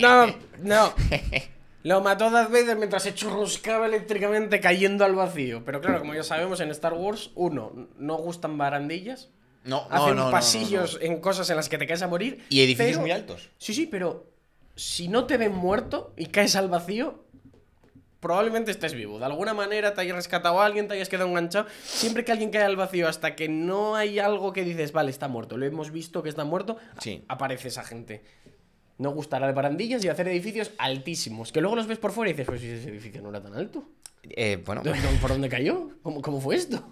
No, 0.00 0.26
no. 0.62 0.94
Lo 1.82 2.00
mató 2.00 2.30
Darth 2.30 2.50
Vader 2.50 2.76
mientras 2.76 3.02
se 3.04 3.14
churruscaba 3.14 3.86
eléctricamente 3.86 4.60
cayendo 4.60 5.04
al 5.04 5.14
vacío. 5.14 5.64
Pero 5.64 5.80
claro, 5.80 6.00
como 6.00 6.14
ya 6.14 6.22
sabemos, 6.24 6.60
en 6.60 6.70
Star 6.70 6.94
Wars, 6.94 7.30
uno, 7.34 7.88
no 7.96 8.16
gustan 8.16 8.58
barandillas. 8.58 9.28
No, 9.64 9.86
no, 9.88 9.94
hacen 9.94 10.08
no, 10.10 10.14
no, 10.14 10.24
no, 10.26 10.30
pasillos 10.30 10.98
no. 11.00 11.06
en 11.06 11.20
cosas 11.20 11.48
en 11.50 11.56
las 11.56 11.68
que 11.68 11.78
te 11.78 11.86
caes 11.86 12.02
a 12.02 12.08
morir. 12.08 12.44
Y 12.48 12.60
edificios 12.60 12.92
pero- 12.96 13.00
muy 13.02 13.10
altos. 13.12 13.50
Sí, 13.58 13.74
sí, 13.74 13.86
pero 13.86 14.26
si 14.74 15.08
no 15.08 15.26
te 15.26 15.36
ven 15.36 15.54
muerto 15.54 16.12
y 16.16 16.26
caes 16.26 16.56
al 16.56 16.68
vacío, 16.68 17.24
probablemente 18.26 18.72
estés 18.72 18.92
vivo. 18.94 19.18
De 19.20 19.24
alguna 19.24 19.54
manera 19.54 19.94
te 19.94 20.00
hayas 20.00 20.16
rescatado 20.16 20.60
a 20.60 20.66
alguien, 20.66 20.88
te 20.88 20.94
hayas 20.94 21.08
quedado 21.08 21.28
enganchado. 21.28 21.66
Siempre 21.84 22.24
que 22.24 22.32
alguien 22.32 22.50
cae 22.50 22.62
al 22.64 22.74
vacío, 22.74 23.06
hasta 23.08 23.36
que 23.36 23.48
no 23.48 23.94
hay 23.94 24.18
algo 24.18 24.52
que 24.52 24.64
dices, 24.64 24.90
vale, 24.90 25.10
está 25.10 25.28
muerto, 25.28 25.56
lo 25.56 25.64
hemos 25.64 25.92
visto 25.92 26.22
que 26.24 26.28
está 26.28 26.44
muerto, 26.44 26.76
Sí. 27.00 27.24
aparece 27.28 27.68
esa 27.68 27.84
gente. 27.84 28.22
No 28.98 29.10
gustará 29.10 29.46
de 29.46 29.52
barandillas 29.52 30.04
y 30.04 30.08
hacer 30.08 30.26
edificios 30.28 30.72
altísimos. 30.78 31.52
Que 31.52 31.60
luego 31.60 31.76
los 31.76 31.86
ves 31.86 31.98
por 31.98 32.10
fuera 32.12 32.30
y 32.30 32.32
dices, 32.32 32.46
pues 32.46 32.60
si 32.60 32.68
ese 32.68 32.88
edificio 32.88 33.22
no 33.22 33.28
era 33.28 33.40
tan 33.42 33.54
alto. 33.54 33.84
Eh, 34.24 34.60
bueno, 34.66 34.82
¿De- 34.82 34.92
de- 34.92 35.18
¿Por 35.20 35.30
dónde 35.30 35.48
cayó? 35.48 35.90
¿Cómo, 36.02 36.20
cómo 36.20 36.40
fue 36.40 36.56
esto? 36.56 36.82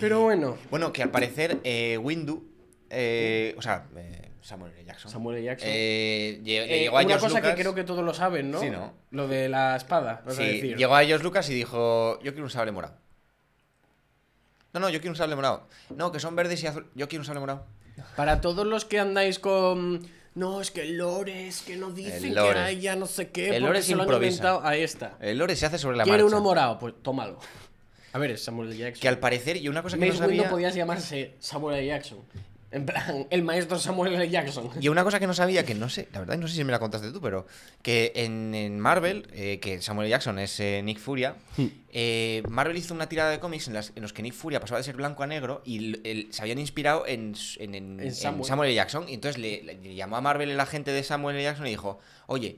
Pero 0.00 0.22
bueno, 0.22 0.58
bueno, 0.70 0.92
que 0.92 1.02
al 1.02 1.10
parecer 1.10 1.58
eh, 1.64 1.96
Windu, 1.98 2.42
eh, 2.90 3.54
o 3.56 3.62
sea, 3.62 3.86
eh, 3.96 4.28
Samuel 4.42 4.72
L. 4.72 4.84
Jackson, 4.84 5.10
Samuel 5.10 5.38
L. 5.38 5.44
Jackson. 5.46 5.68
eh, 5.72 6.40
Eh, 6.44 6.80
llegó 6.80 6.98
a 6.98 7.02
una 7.04 7.18
cosa 7.18 7.38
Lucas- 7.38 7.54
que 7.54 7.60
creo 7.60 7.74
que 7.74 7.84
todos 7.84 8.04
lo 8.04 8.12
saben, 8.12 8.50
¿no? 8.50 8.60
Sí, 8.60 8.68
¿no? 8.70 8.92
Lo 9.10 9.28
de 9.28 9.48
la 9.48 9.76
espada, 9.76 10.22
a 10.26 10.28
decir. 10.32 10.76
llegó 10.76 10.94
a 10.96 11.02
ellos 11.02 11.22
Lucas 11.22 11.48
y 11.48 11.54
dijo, 11.54 12.18
yo 12.22 12.32
quiero 12.32 12.44
un 12.44 12.50
sable 12.50 12.72
morado. 12.72 12.96
No, 14.72 14.80
no, 14.80 14.88
yo 14.88 15.00
quiero 15.00 15.12
un 15.12 15.16
sable 15.16 15.36
morado. 15.36 15.68
No, 15.94 16.10
que 16.12 16.18
son 16.20 16.34
verdes 16.34 16.62
y 16.62 16.66
azul. 16.66 16.86
Yo 16.94 17.08
quiero 17.08 17.20
un 17.22 17.26
sable 17.26 17.40
morado. 17.40 17.66
Para 18.16 18.40
todos 18.40 18.66
los 18.66 18.84
que 18.84 18.98
andáis 18.98 19.38
con. 19.38 20.06
No, 20.34 20.62
es 20.62 20.70
que 20.70 20.80
el 20.82 20.96
lore, 20.96 21.46
es 21.46 21.60
que 21.60 21.76
no 21.76 21.90
dicen 21.90 22.32
que 22.32 22.40
hay 22.40 22.80
ya 22.80 22.96
no 22.96 23.04
sé 23.06 23.30
qué. 23.30 23.54
El 23.54 23.64
lore 23.64 23.82
se 23.82 23.94
lo 23.94 24.02
han 24.04 24.12
inventado. 24.12 24.62
Ahí 24.64 24.82
está. 24.82 25.18
El 25.20 25.36
lore 25.38 25.54
se 25.56 25.66
hace 25.66 25.76
sobre 25.78 25.98
la 25.98 26.04
Quiere 26.04 26.22
marcha. 26.22 26.34
uno 26.36 26.42
morado, 26.42 26.78
pues 26.78 26.94
tómalo. 27.02 27.38
A 28.14 28.18
ver, 28.18 28.38
Samuel 28.38 28.70
L. 28.70 28.78
Jackson. 28.78 29.00
Que 29.02 29.08
al 29.08 29.18
parecer, 29.18 29.58
y 29.58 29.68
una 29.68 29.82
cosa 29.82 29.96
que 29.98 30.06
Mace 30.06 30.12
no 30.20 30.26
sabía... 30.26 30.48
podías 30.48 30.74
llamarse 30.74 31.34
Samuel 31.38 31.76
L. 31.78 31.86
Jackson. 31.86 32.18
En 32.72 32.86
plan, 32.86 33.26
el 33.28 33.42
maestro 33.42 33.78
Samuel 33.78 34.14
L. 34.14 34.30
Jackson. 34.30 34.70
Y 34.80 34.88
una 34.88 35.04
cosa 35.04 35.20
que 35.20 35.26
no 35.26 35.34
sabía, 35.34 35.64
que 35.64 35.74
no 35.74 35.90
sé, 35.90 36.08
la 36.12 36.20
verdad 36.20 36.38
no 36.38 36.48
sé 36.48 36.54
si 36.54 36.64
me 36.64 36.72
la 36.72 36.78
contaste 36.78 37.12
tú, 37.12 37.20
pero 37.20 37.46
que 37.82 38.12
en, 38.16 38.54
en 38.54 38.80
Marvel, 38.80 39.28
eh, 39.32 39.58
que 39.60 39.82
Samuel 39.82 40.06
L. 40.06 40.10
Jackson 40.10 40.38
es 40.38 40.58
eh, 40.58 40.80
Nick 40.82 40.98
Furia, 40.98 41.36
Hmm. 41.58 41.66
eh, 41.92 42.42
Marvel 42.48 42.76
hizo 42.78 42.94
una 42.94 43.08
tirada 43.10 43.30
de 43.30 43.38
cómics 43.40 43.68
en, 43.68 43.74
las- 43.74 43.92
en 43.94 44.00
los 44.02 44.14
que 44.14 44.22
Nick 44.22 44.32
Furia 44.32 44.58
pasaba 44.58 44.78
de 44.78 44.84
ser 44.84 44.96
blanco 44.96 45.22
a 45.22 45.26
negro 45.26 45.60
y 45.66 45.98
el- 46.08 46.28
se 46.32 46.40
habían 46.40 46.58
inspirado 46.58 47.06
en, 47.06 47.32
s- 47.32 47.62
en, 47.62 47.74
en- 47.74 48.00
En 48.00 48.06
en 48.06 48.14
Samuel. 48.14 48.44
Samuel. 48.46 48.68
L. 48.70 48.74
Jackson. 48.76 49.06
Y 49.08 49.14
entonces 49.14 49.38
le, 49.38 49.62
le 49.62 49.94
llamó 49.94 50.16
a 50.16 50.22
Marvel 50.22 50.50
el 50.50 50.58
agente 50.58 50.92
de 50.92 51.02
Samuel 51.02 51.36
L. 51.36 51.44
Jackson 51.44 51.66
y 51.66 51.70
dijo, 51.70 51.98
oye, 52.26 52.56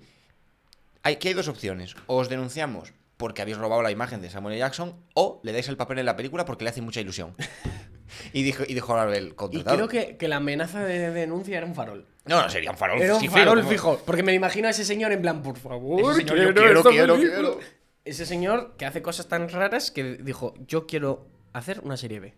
hay, 1.02 1.14
aquí 1.14 1.26
hay 1.28 1.34
dos 1.34 1.48
opciones. 1.48 1.96
O 2.06 2.18
os 2.18 2.28
denunciamos 2.28 2.92
porque 3.16 3.42
habéis 3.42 3.56
robado 3.58 3.82
la 3.82 3.90
imagen 3.90 4.20
de 4.22 4.30
Samuel 4.30 4.54
L. 4.54 4.60
Jackson 4.60 4.94
o 5.14 5.40
le 5.42 5.52
dais 5.52 5.68
el 5.68 5.76
papel 5.76 5.98
en 5.98 6.06
la 6.06 6.14
película 6.16 6.44
porque 6.44 6.62
le 6.64 6.70
hace 6.70 6.82
mucha 6.82 7.00
ilusión. 7.00 7.34
y 8.32 8.42
dijo, 8.42 8.62
y 8.66 8.74
dijo 8.74 8.94
Marvel, 8.94 9.28
Y 9.28 9.30
contratado. 9.32 9.76
creo 9.76 9.88
que, 9.88 10.16
que 10.16 10.28
la 10.28 10.36
amenaza 10.36 10.84
de 10.84 11.10
denuncia 11.10 11.56
era 11.58 11.66
un 11.66 11.74
farol. 11.74 12.06
No, 12.26 12.42
no, 12.42 12.48
sería 12.48 12.70
un 12.70 12.76
farol. 12.78 13.00
Era 13.02 13.14
un 13.16 13.20
sí, 13.20 13.28
farol 13.28 13.64
fijo. 13.64 14.00
Porque 14.06 14.22
me 14.22 14.32
imagino 14.34 14.68
a 14.68 14.70
ese 14.70 14.84
señor 14.84 15.12
en 15.12 15.20
plan, 15.22 15.42
por 15.42 15.58
favor, 15.58 16.14
señor, 16.14 16.36
yo 16.36 16.54
quiero, 16.54 16.78
esta 16.78 16.90
quiero, 16.90 17.14
película". 17.16 17.40
quiero. 17.40 17.58
Ese 18.04 18.26
señor 18.26 18.74
que 18.76 18.86
hace 18.86 19.02
cosas 19.02 19.28
tan 19.28 19.48
raras 19.48 19.90
que 19.90 20.16
dijo, 20.16 20.54
yo 20.66 20.86
quiero 20.86 21.26
hacer 21.52 21.80
una 21.84 21.96
serie 21.96 22.20
B. 22.20 22.34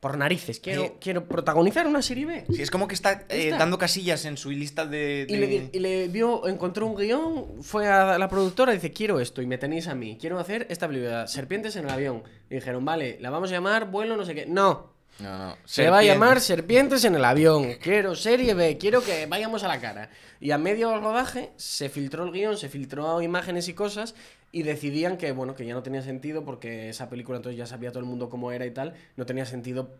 Por 0.00 0.16
narices, 0.16 0.60
quiero, 0.60 0.84
Eh, 0.84 0.92
quiero 1.00 1.24
protagonizar 1.26 1.86
una 1.88 2.02
serie 2.02 2.24
B. 2.24 2.44
Sí, 2.54 2.62
es 2.62 2.70
como 2.70 2.86
que 2.86 2.94
está, 2.94 3.24
eh, 3.28 3.46
está. 3.46 3.58
dando 3.58 3.78
casillas 3.78 4.24
en 4.26 4.36
su 4.36 4.50
lista 4.50 4.86
de. 4.86 5.26
Y 5.28 5.36
le, 5.36 5.46
de- 5.48 5.70
y 5.72 5.78
le 5.80 6.06
vio, 6.08 6.46
encontró 6.46 6.86
un 6.86 6.94
guion, 6.94 7.62
fue 7.62 7.88
a 7.88 8.16
la 8.16 8.28
productora 8.28 8.72
y 8.72 8.76
dice, 8.76 8.92
quiero 8.92 9.18
esto 9.18 9.42
y 9.42 9.46
me 9.46 9.58
tenéis 9.58 9.88
a 9.88 9.96
mí, 9.96 10.16
quiero 10.20 10.38
hacer 10.38 10.66
esta 10.70 10.86
película, 10.86 11.26
Serpientes 11.26 11.74
en 11.74 11.84
el 11.84 11.90
avión. 11.90 12.22
Y 12.48 12.54
dijeron, 12.54 12.84
vale, 12.84 13.18
la 13.20 13.30
vamos 13.30 13.50
a 13.50 13.54
llamar 13.54 13.90
Vuelo 13.90 14.16
no 14.16 14.24
sé 14.24 14.36
qué. 14.36 14.46
No, 14.46 14.92
No, 15.18 15.36
no. 15.36 15.56
se 15.64 15.90
va 15.90 15.98
a 15.98 16.02
llamar 16.04 16.40
Serpientes 16.40 17.04
en 17.04 17.16
el 17.16 17.24
avión. 17.24 17.74
Quiero 17.82 18.14
serie 18.14 18.54
B, 18.54 18.78
quiero 18.78 19.02
que 19.02 19.26
vayamos 19.26 19.64
a 19.64 19.68
la 19.68 19.80
cara. 19.80 20.10
Y 20.40 20.52
a 20.52 20.58
medio 20.58 20.96
rodaje 21.00 21.50
se 21.56 21.88
filtró 21.88 22.22
el 22.24 22.30
guion, 22.30 22.56
se 22.56 22.68
filtró 22.68 23.20
imágenes 23.20 23.66
y 23.66 23.74
cosas 23.74 24.14
y 24.52 24.62
decidían 24.62 25.18
que 25.18 25.32
bueno, 25.32 25.54
que 25.54 25.66
ya 25.66 25.74
no 25.74 25.82
tenía 25.82 26.02
sentido 26.02 26.44
porque 26.44 26.88
esa 26.88 27.10
película 27.10 27.36
entonces 27.36 27.58
ya 27.58 27.66
sabía 27.66 27.90
todo 27.90 28.00
el 28.00 28.06
mundo 28.06 28.30
cómo 28.30 28.50
era 28.52 28.64
y 28.66 28.70
tal, 28.70 28.94
no 29.16 29.26
tenía 29.26 29.44
sentido 29.44 29.90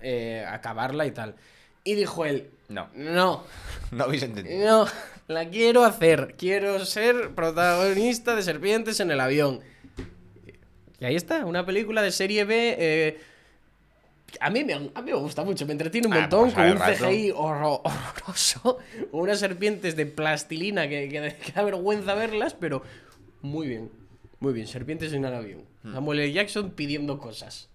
eh, 0.00 0.44
acabarla 0.48 1.06
y 1.06 1.10
tal. 1.10 1.34
Y 1.84 1.94
dijo 1.94 2.24
él, 2.24 2.50
No, 2.68 2.88
no, 2.94 3.44
no 3.92 4.04
habéis 4.04 4.22
entendido. 4.22 4.84
no, 4.86 4.90
la 5.28 5.48
quiero 5.50 5.84
hacer, 5.84 6.34
quiero 6.38 6.84
ser 6.84 7.34
protagonista 7.34 8.34
de 8.34 8.42
Serpientes 8.42 9.00
en 9.00 9.10
el 9.10 9.20
avión. 9.20 9.60
Y 11.00 11.04
ahí 11.04 11.14
está, 11.14 11.44
una 11.44 11.64
película 11.64 12.02
de 12.02 12.10
serie 12.10 12.44
B 12.44 12.76
eh, 12.78 13.20
A 14.40 14.50
mí, 14.50 14.64
me, 14.64 14.72
a 14.74 14.78
mí 14.78 14.90
me 15.04 15.14
gusta 15.14 15.44
mucho, 15.44 15.64
me 15.66 15.72
entretiene 15.72 16.08
un 16.08 16.14
Ah, 16.14 16.20
montón 16.22 16.50
pues 16.52 16.54
con 16.54 16.64
un. 16.64 16.78
CGI 16.78 17.30
horro- 17.32 17.82
horroroso, 17.84 18.78
unas 19.12 19.38
serpientes 19.38 19.94
de 19.96 20.06
plastilina 20.06 20.88
que, 20.88 21.08
que, 21.08 21.34
que 21.44 21.52
da 21.52 21.62
vergüenza 21.62 22.14
verlas, 22.14 22.54
pero 22.58 22.82
muy 23.42 23.68
bien, 23.68 23.90
muy 24.40 24.52
bien, 24.52 24.66
serpientes 24.66 25.12
en 25.12 25.24
el 25.24 25.34
avión. 25.34 25.64
Hmm. 25.82 25.92
Samuel 25.94 26.20
L. 26.20 26.32
Jackson 26.32 26.70
pidiendo 26.70 27.18
cosas. 27.18 27.68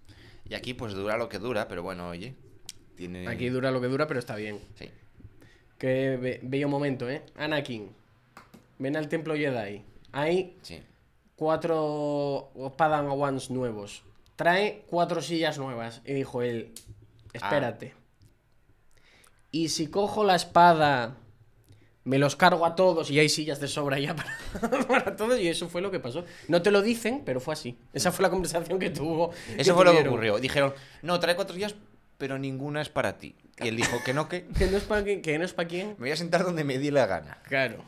Y 0.48 0.54
aquí 0.54 0.74
pues 0.74 0.94
dura 0.94 1.16
lo 1.16 1.28
que 1.28 1.38
dura, 1.38 1.68
pero 1.68 1.82
bueno, 1.82 2.08
oye. 2.08 2.34
Tiene... 2.96 3.26
Aquí 3.28 3.48
dura 3.48 3.70
lo 3.70 3.80
que 3.80 3.88
dura, 3.88 4.06
pero 4.06 4.20
está 4.20 4.36
bien. 4.36 4.60
Sí. 4.78 4.88
Qué 5.78 6.16
be- 6.16 6.40
bello 6.42 6.68
momento, 6.68 7.08
¿eh? 7.10 7.22
Anakin, 7.36 7.90
ven 8.78 8.96
al 8.96 9.08
templo 9.08 9.34
Jedi. 9.34 9.82
Hay 10.12 10.56
Sí. 10.62 10.80
cuatro 11.34 12.52
Padawans 12.76 13.50
nuevos. 13.50 14.04
Trae 14.36 14.84
cuatro 14.86 15.20
sillas 15.22 15.58
nuevas. 15.58 16.02
Y 16.04 16.12
dijo 16.12 16.42
él, 16.42 16.72
espérate. 17.32 17.94
Y 19.50 19.68
si 19.68 19.88
cojo 19.88 20.24
la 20.24 20.34
espada, 20.36 21.16
me 22.04 22.18
los 22.18 22.36
cargo 22.36 22.66
a 22.66 22.74
todos 22.74 23.10
y 23.10 23.18
hay 23.18 23.28
sillas 23.28 23.60
de 23.60 23.68
sobra 23.68 23.98
ya 23.98 24.14
para, 24.60 24.86
para 24.86 25.16
todos. 25.16 25.40
Y 25.40 25.48
eso 25.48 25.68
fue 25.68 25.80
lo 25.80 25.90
que 25.90 26.00
pasó. 26.00 26.24
No 26.48 26.62
te 26.62 26.70
lo 26.70 26.82
dicen, 26.82 27.22
pero 27.24 27.40
fue 27.40 27.54
así. 27.54 27.78
Esa 27.92 28.12
fue 28.12 28.22
la 28.22 28.30
conversación 28.30 28.78
que 28.78 28.90
tuvo. 28.90 29.32
Eso 29.56 29.74
fue 29.74 29.84
lo 29.84 29.92
que 29.92 30.06
ocurrió. 30.08 30.38
Dijeron, 30.38 30.74
no, 31.02 31.18
trae 31.18 31.34
cuatro 31.34 31.56
días, 31.56 31.74
pero 32.18 32.38
ninguna 32.38 32.82
es 32.82 32.88
para 32.88 33.18
ti. 33.18 33.34
Y 33.58 33.68
él 33.68 33.76
dijo 33.76 33.96
que 34.04 34.12
no, 34.14 34.28
que 34.28 34.44
Que 34.58 34.66
no 34.66 34.76
es 34.76 34.84
para 34.84 35.04
que 35.04 35.38
no 35.38 35.44
es 35.44 35.52
para 35.52 35.68
quién. 35.68 35.88
me 35.90 35.94
voy 36.06 36.10
a 36.10 36.16
sentar 36.16 36.44
donde 36.44 36.64
me 36.64 36.78
di 36.78 36.90
la 36.90 37.06
gana. 37.06 37.38
Claro. 37.44 37.78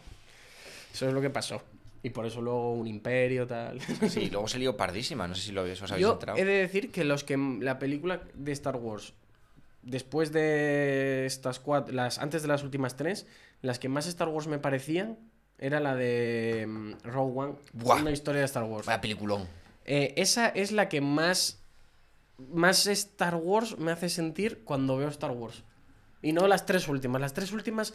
Eso 0.93 1.07
es 1.09 1.13
lo 1.13 1.21
que 1.21 1.31
pasó. 1.31 1.63
Y 2.03 2.11
por 2.11 2.25
eso 2.25 2.41
luego 2.41 2.73
un 2.73 2.87
imperio, 2.87 3.47
tal. 3.47 3.81
Sí, 4.09 4.31
luego 4.31 4.47
se 4.49 4.59
lió 4.59 4.77
pardísima, 4.77 5.27
no 5.27 5.35
sé 5.35 5.43
si 5.43 5.53
lo 5.53 5.63
habéis, 5.63 5.83
os 5.83 5.91
habéis 5.91 6.07
Yo 6.07 6.13
enterado. 6.13 6.39
he 6.39 6.45
de 6.45 6.53
decir 6.53 6.93
que 6.93 7.05
los 7.05 7.25
que 7.25 7.37
la 7.61 7.79
película 7.79 8.23
de 8.33 8.53
Star 8.53 8.77
Wars, 8.77 9.13
después 9.87 10.33
de 10.33 11.25
estas 11.25 11.61
cuatro, 11.61 11.95
las, 11.95 12.19
antes 12.19 12.43
de 12.43 12.49
las 12.49 12.63
últimas 12.63 12.97
tres, 12.97 13.27
las 13.63 13.79
que 13.79 13.89
más 13.89 14.07
Star 14.07 14.29
Wars 14.29 14.49
me 14.49 14.59
parecían 14.59 15.19
era 15.59 15.81
la 15.81 15.95
de 15.95 16.67
mm, 16.69 16.93
Rogue 17.05 17.41
One, 17.41 17.55
Buah. 17.73 18.03
una 18.03 18.11
historia 18.11 18.41
de 18.41 18.47
Star 18.47 18.65
Wars. 18.65 18.87
Peliculón. 19.01 19.47
Eh, 19.85 20.13
esa 20.17 20.49
es 20.49 20.73
la 20.73 20.89
que 20.89 21.01
más, 21.01 21.63
más 22.37 22.87
Star 22.89 23.37
Wars 23.37 23.79
me 23.79 23.93
hace 23.93 24.09
sentir 24.09 24.63
cuando 24.65 24.97
veo 24.97 25.09
Star 25.09 25.31
Wars. 25.31 25.63
Y 26.21 26.33
no 26.33 26.49
las 26.49 26.67
tres 26.67 26.89
últimas. 26.89 27.21
Las 27.21 27.33
tres 27.33 27.53
últimas 27.53 27.95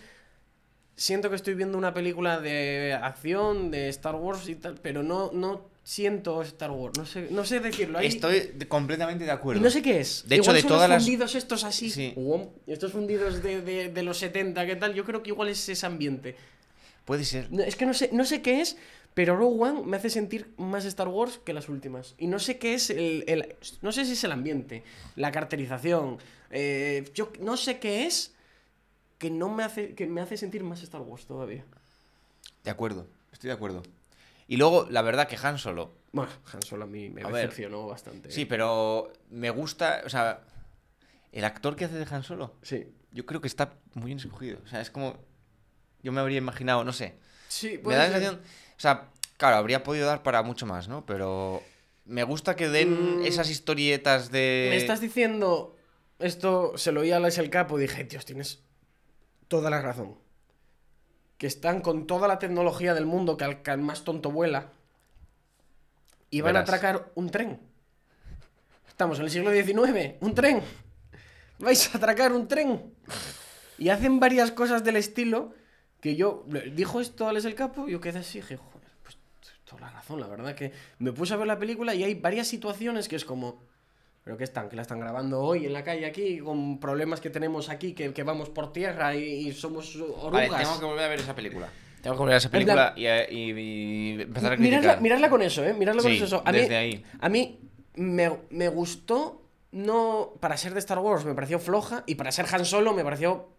siento 0.96 1.30
que 1.30 1.36
estoy 1.36 1.54
viendo 1.56 1.78
una 1.78 1.94
película 1.94 2.40
de 2.40 2.94
acción, 2.94 3.72
de 3.72 3.90
Star 3.90 4.16
Wars 4.16 4.48
y 4.48 4.56
tal, 4.56 4.76
pero 4.82 5.04
no, 5.04 5.32
no 5.34 5.70
siento 5.84 6.42
Star 6.44 6.72
Wars. 6.72 6.98
No 6.98 7.06
sé, 7.06 7.28
no 7.32 7.44
sé 7.46 7.60
decirlo. 7.60 8.00
Estoy 8.00 8.54
completamente 8.68 9.24
de 9.24 9.30
y 9.30 9.34
acuerdo. 9.34 9.62
no 9.62 9.70
sé 9.70 9.82
qué 9.82 10.00
es. 10.00 10.24
De 10.28 10.36
hecho, 10.38 10.54
de 10.54 10.64
todas 10.64 10.82
los 10.90 10.90
las- 10.90 11.04
fundidos 11.04 11.36
estos 11.36 11.64
así. 11.64 11.90
Sí. 11.90 12.14
Estos 12.68 12.92
fundidos 12.92 13.42
de, 13.44 13.62
de- 13.62 13.90
de 13.90 14.04
los 14.04 14.18
70, 14.18 14.66
¿qué 14.66 14.76
tal? 14.76 14.94
Yo 14.94 15.04
creo 15.06 15.24
que 15.24 15.30
igual 15.32 15.50
es 15.50 15.68
ese 15.70 15.86
ambiente. 15.86 16.36
Puede 17.06 17.26
ser. 17.26 17.52
No, 17.52 17.64
es 17.64 17.76
que 17.76 17.86
no 17.86 17.94
sé, 17.94 18.10
no 18.14 18.26
sé 18.26 18.42
qué 18.44 18.62
es, 18.62 18.78
pero 19.16 19.36
Rogue 19.36 19.60
One 19.72 19.82
me 19.86 19.98
hace 19.98 20.10
sentir 20.10 20.54
más 20.58 20.86
Star 20.86 21.08
Wars 21.08 21.40
que 21.44 21.52
las 21.52 21.68
últimas. 21.68 22.14
Y 22.20 22.28
no 22.28 22.38
sé 22.40 22.58
qué 22.60 22.76
es 22.76 22.90
el. 22.92 23.24
el- 23.28 23.56
no 23.82 23.92
sé 23.92 24.06
si 24.06 24.14
es 24.14 24.24
el 24.24 24.32
ambiente, 24.32 24.84
la 25.16 25.32
caracterización. 25.32 26.20
eh, 26.52 27.10
yo 27.16 27.32
no 27.40 27.58
sé 27.58 27.80
qué 27.80 28.06
es 28.06 28.34
que 29.18 29.30
no 29.32 29.50
me 29.50 29.64
hace. 29.64 29.96
que 29.96 30.06
me 30.06 30.22
hace 30.22 30.38
sentir 30.38 30.64
más 30.64 30.84
Star 30.84 31.02
Wars 31.02 31.26
todavía. 31.26 31.66
De 32.64 32.70
acuerdo, 32.70 33.08
estoy 33.34 33.48
de 33.48 33.54
acuerdo. 33.56 33.82
Y 34.52 34.58
luego, 34.58 34.86
la 34.90 35.02
verdad 35.02 35.30
que 35.30 35.38
Han 35.42 35.58
Solo. 35.58 35.94
Bueno, 36.12 36.30
Han 36.52 36.62
Solo 36.62 36.84
a 36.84 36.88
mí 36.88 37.10
me 37.10 37.22
A 37.22 37.28
ver. 37.28 37.36
decepcionó 37.36 37.88
bastante. 37.88 38.30
Sí, 38.32 38.44
pero 38.44 39.14
me 39.30 39.50
gusta, 39.50 40.02
o 40.06 40.10
sea, 40.10 40.42
el 41.32 41.46
actor 41.46 41.78
que 41.78 41.86
hace 41.86 41.96
de 41.96 42.06
Han 42.14 42.24
Solo, 42.24 42.56
Sí. 42.62 42.86
yo 43.14 43.26
creo 43.26 43.40
que 43.40 43.48
está 43.48 43.76
muy 43.94 44.08
bien 44.08 44.18
escogido. 44.18 44.60
O 44.66 44.68
sea, 44.68 44.82
es 44.82 44.92
como, 44.92 45.16
yo 46.04 46.12
me 46.12 46.20
habría 46.20 46.38
imaginado, 46.40 46.84
no 46.84 46.92
sé. 46.92 47.16
Sí, 47.48 47.72
Me 47.72 47.80
puede 47.80 47.98
da 47.98 48.08
la 48.08 48.12
sensación, 48.12 48.42
o 48.76 48.80
sea, 48.80 49.08
claro, 49.38 49.56
habría 49.56 49.84
podido 49.84 50.06
dar 50.06 50.22
para 50.22 50.44
mucho 50.44 50.66
más, 50.66 50.90
¿no? 50.90 51.06
Pero 51.06 51.64
me 52.04 52.24
gusta 52.24 52.58
que 52.58 52.68
den 52.68 53.20
Mm. 53.20 53.26
esas 53.26 53.50
historietas 53.50 54.32
de... 54.32 54.68
Me 54.70 54.76
estás 54.76 55.00
diciendo. 55.00 55.78
Esto 56.20 56.78
se 56.78 56.92
lo 56.92 57.00
oí 57.02 57.12
a 57.12 57.16
Alex 57.18 57.38
el 57.38 57.50
Capo 57.50 57.80
y 57.80 57.84
dije, 57.84 58.04
Dios, 58.04 58.26
tienes 58.26 58.64
toda 59.48 59.70
la 59.70 59.82
razón. 59.82 60.18
Que 61.42 61.48
están 61.48 61.82
con 61.82 62.06
toda 62.06 62.28
la 62.28 62.38
tecnología 62.38 62.94
del 62.94 63.08
mundo 63.08 63.36
que 63.36 63.46
al, 63.46 63.64
que 63.64 63.72
al 63.72 63.82
más 63.82 64.04
tonto 64.04 64.30
vuela. 64.30 64.70
Y 66.30 66.42
van 66.42 66.54
Verás. 66.54 66.70
a 66.70 66.76
atracar 66.76 67.12
un 67.16 67.32
tren. 67.32 67.60
Estamos 68.88 69.18
en 69.18 69.26
el 69.26 69.32
siglo 69.32 69.52
XIX, 69.52 70.18
un 70.20 70.36
tren. 70.36 70.62
Vais 71.58 71.96
a 71.96 71.98
atracar 71.98 72.32
un 72.32 72.48
tren. 72.48 72.94
Y 73.80 73.90
hacen 73.90 74.20
varias 74.20 74.52
cosas 74.52 74.84
del 74.84 74.98
estilo 74.98 75.56
que 76.00 76.16
yo. 76.16 76.46
Dijo 76.76 77.02
esto 77.02 77.28
Alex 77.28 77.46
el 77.46 77.56
Capo 77.56 77.88
yo 77.88 78.00
quedé 78.00 78.20
así, 78.20 78.40
dije, 78.42 78.58
joder, 78.58 78.92
pues 79.02 79.18
toda 79.66 79.82
la 79.82 79.90
razón, 79.90 80.20
la 80.20 80.28
verdad 80.28 80.54
que 80.54 80.72
me 81.00 81.12
puse 81.12 81.34
a 81.34 81.38
ver 81.38 81.48
la 81.48 81.58
película 81.58 81.96
y 81.96 82.04
hay 82.04 82.14
varias 82.14 82.50
situaciones 82.50 83.08
que 83.08 83.16
es 83.16 83.26
como. 83.26 83.64
¿Pero 84.24 84.38
qué 84.38 84.44
están? 84.44 84.70
Que 84.70 84.76
la 84.76 84.84
están 84.84 85.00
grabando 85.00 85.42
hoy 85.42 85.66
en 85.66 85.74
la 85.74 85.84
calle 85.84 86.06
aquí, 86.06 86.40
con 86.40 86.80
problemas 86.80 87.20
que 87.22 87.30
tenemos 87.32 87.70
aquí, 87.70 87.94
que, 87.94 88.14
que 88.14 88.24
vamos 88.24 88.50
por 88.50 88.72
tierra 88.72 89.16
y, 89.16 89.48
y 89.48 89.52
somos 89.54 89.98
Vale, 90.00 90.14
orugas. 90.48 90.62
tengo 90.64 90.80
que 90.80 90.86
volver 90.86 91.06
a 91.06 91.08
ver 91.08 91.20
esa 91.20 91.36
película. 91.36 91.70
Tengo 92.04 92.16
que 92.16 92.20
volver 92.20 92.34
a 92.34 92.36
ver 92.36 92.38
esa 92.38 92.50
película 92.52 92.94
y, 92.96 93.08
y- 93.08 93.52
y 94.18 94.22
empezar 94.22 94.54
a 94.54 94.56
criticar. 94.58 94.82
Mirarla, 94.82 95.02
mirarla 95.02 95.30
con 95.30 95.42
eso, 95.42 95.64
¿eh? 95.66 95.74
Mirarla 95.74 96.02
con 96.04 96.12
Sí, 96.12 96.22
eso. 96.24 96.42
A 96.46 96.52
desde 96.52 96.70
mí, 96.70 96.76
ahí. 96.76 97.06
A 97.20 97.30
mí 97.30 97.60
me, 97.96 98.32
me 98.52 98.68
gustó, 98.70 99.42
no 99.72 100.34
para 100.40 100.56
ser 100.58 100.74
de 100.74 100.80
Star 100.80 101.00
Wars 101.00 101.26
me 101.26 101.34
pareció 101.34 101.58
floja, 101.60 102.04
y 102.06 102.16
para 102.16 102.32
ser 102.32 102.46
Han 102.54 102.66
Solo 102.66 102.94
me 102.94 103.04
pareció... 103.04 103.50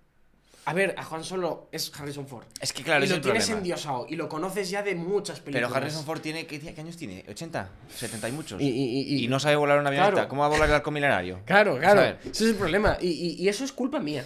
A 0.65 0.75
ver, 0.75 0.95
a 0.97 1.03
Han 1.15 1.25
Solo 1.25 1.69
es 1.73 1.91
Harrison 1.99 2.27
Ford. 2.29 2.45
Es 2.61 2.73
que 2.73 2.85
claro, 2.85 3.01
y 3.01 3.05
es 3.05 3.11
lo 3.11 3.17
el 3.17 3.23
tienes 3.23 3.45
problema. 3.45 3.59
endiosado, 3.59 4.07
y 4.09 4.15
lo 4.15 4.29
conoces 4.29 4.71
ya 4.71 4.83
de 4.85 4.95
muchas 4.95 5.41
películas. 5.41 5.71
Pero 5.71 5.77
Harrison 5.77 6.05
Ford 6.05 6.21
tiene, 6.21 6.47
¿qué, 6.47 6.61
qué 6.61 6.81
años 6.81 6.97
tiene? 6.97 7.25
¿80? 7.27 7.67
¿70 7.99 8.29
y 8.29 8.33
muchos? 8.33 8.61
Y, 8.63 8.67
y- 8.69 9.01
y- 9.01 9.25
Y 9.25 9.29
no 9.29 9.41
sabe 9.41 9.57
volar 9.57 9.81
una 9.81 9.89
avioneta. 9.89 10.13
Claro. 10.13 10.29
¿Cómo 10.29 10.41
va 10.43 10.47
a 10.47 10.51
volar 10.51 10.69
el 10.69 10.75
arco 10.77 10.91
milenario? 10.93 11.41
Claro, 11.45 11.79
claro. 11.79 12.03
Ese 12.23 12.31
es 12.31 12.41
el 12.51 12.55
problema. 12.57 12.97
Y, 13.01 13.49
eso 13.49 13.65
es 13.65 13.73
culpa 13.73 13.99
mía. 13.99 14.25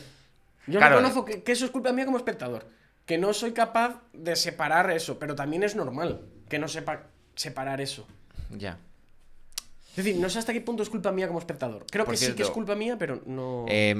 Yo 0.67 0.79
Claro. 0.79 0.97
reconozco 0.97 1.25
que, 1.25 1.43
que 1.43 1.53
eso 1.53 1.65
es 1.65 1.71
culpa 1.71 1.93
mía 1.93 2.05
como 2.05 2.19
espectador. 2.19 2.69
Que 3.07 3.17
no 3.17 3.33
soy 3.33 3.53
capaz 3.53 4.03
de 4.13 4.37
separar 4.37 4.91
eso. 4.91 5.19
Pero 5.19 5.35
también 5.37 5.63
es 5.63 5.75
normal 5.75 6.21
que 6.51 6.59
no 6.59 6.69
sepa 6.69 7.05
separar 7.35 7.81
eso. 7.81 8.07
Ya. 8.51 8.79
Es 9.97 10.05
decir, 10.05 10.17
no 10.21 10.29
sé 10.29 10.39
hasta 10.39 10.53
qué 10.53 10.61
punto 10.61 10.83
es 10.83 10.91
culpa 10.91 11.11
mía 11.13 11.27
como 11.29 11.39
espectador. 11.39 11.87
Creo 11.91 12.05
Por 12.05 12.13
que 12.13 12.19
sí 12.19 12.33
que 12.35 12.43
es 12.43 12.51
culpa 12.51 12.75
mía, 12.75 12.97
pero 12.99 13.23
no. 13.25 13.65
Em, 13.69 13.99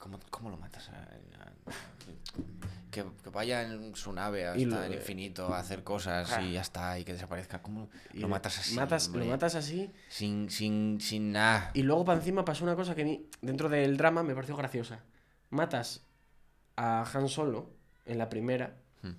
¿cómo, 0.00 0.18
cómo 0.30 0.50
lo 0.50 0.56
matas? 0.56 0.88
a- 0.88 0.94
a- 1.02 1.52
que, 2.90 3.04
que 3.22 3.30
vaya 3.30 3.62
en 3.62 3.94
su 3.94 4.12
nave 4.12 4.48
hasta 4.48 4.58
lo- 4.64 4.82
el 4.82 4.94
infinito 4.94 5.54
a 5.54 5.60
hacer 5.60 5.84
cosas 5.84 6.28
y 6.42 6.54
ya 6.54 6.60
está, 6.62 6.98
y 6.98 7.04
que 7.04 7.12
desaparezca. 7.12 7.62
¿Cómo 7.62 7.88
lo 8.14 8.26
matas 8.28 8.58
así? 8.58 8.74
matas- 8.74 9.06
hombre? 9.06 9.24
lo 9.26 9.30
matas 9.30 9.54
así. 9.54 9.92
Sin, 10.08 10.50
sin, 10.50 11.00
sin 11.00 11.30
nada. 11.30 11.70
Y 11.74 11.84
luego 11.84 12.04
para 12.04 12.18
encima 12.18 12.44
pasó 12.44 12.64
una 12.64 12.74
cosa 12.74 12.96
que 12.96 13.26
dentro 13.42 13.68
del 13.68 13.96
drama, 13.96 14.24
me 14.24 14.34
pareció 14.34 14.56
graciosa. 14.56 15.04
Matas 15.50 16.04
a 16.76 17.04
Han 17.14 17.28
Solo 17.28 17.70
en 18.06 18.18
la 18.18 18.28
primera. 18.28 18.76
Hmm. 19.02 19.12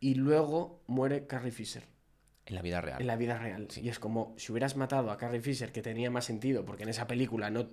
Y 0.00 0.14
luego 0.16 0.82
muere 0.86 1.26
Carrie 1.26 1.52
Fisher. 1.52 1.86
En 2.44 2.56
la 2.56 2.62
vida 2.62 2.80
real. 2.82 3.00
En 3.00 3.06
la 3.06 3.16
vida 3.16 3.38
real. 3.38 3.68
Y 3.76 3.88
es 3.88 3.98
como 3.98 4.34
si 4.36 4.52
hubieras 4.52 4.76
matado 4.76 5.10
a 5.12 5.16
Carrie 5.16 5.40
Fisher, 5.40 5.72
que 5.72 5.80
tenía 5.80 6.10
más 6.10 6.24
sentido, 6.26 6.64
porque 6.66 6.82
en 6.82 6.88
esa 6.90 7.06
película 7.06 7.50
no. 7.50 7.68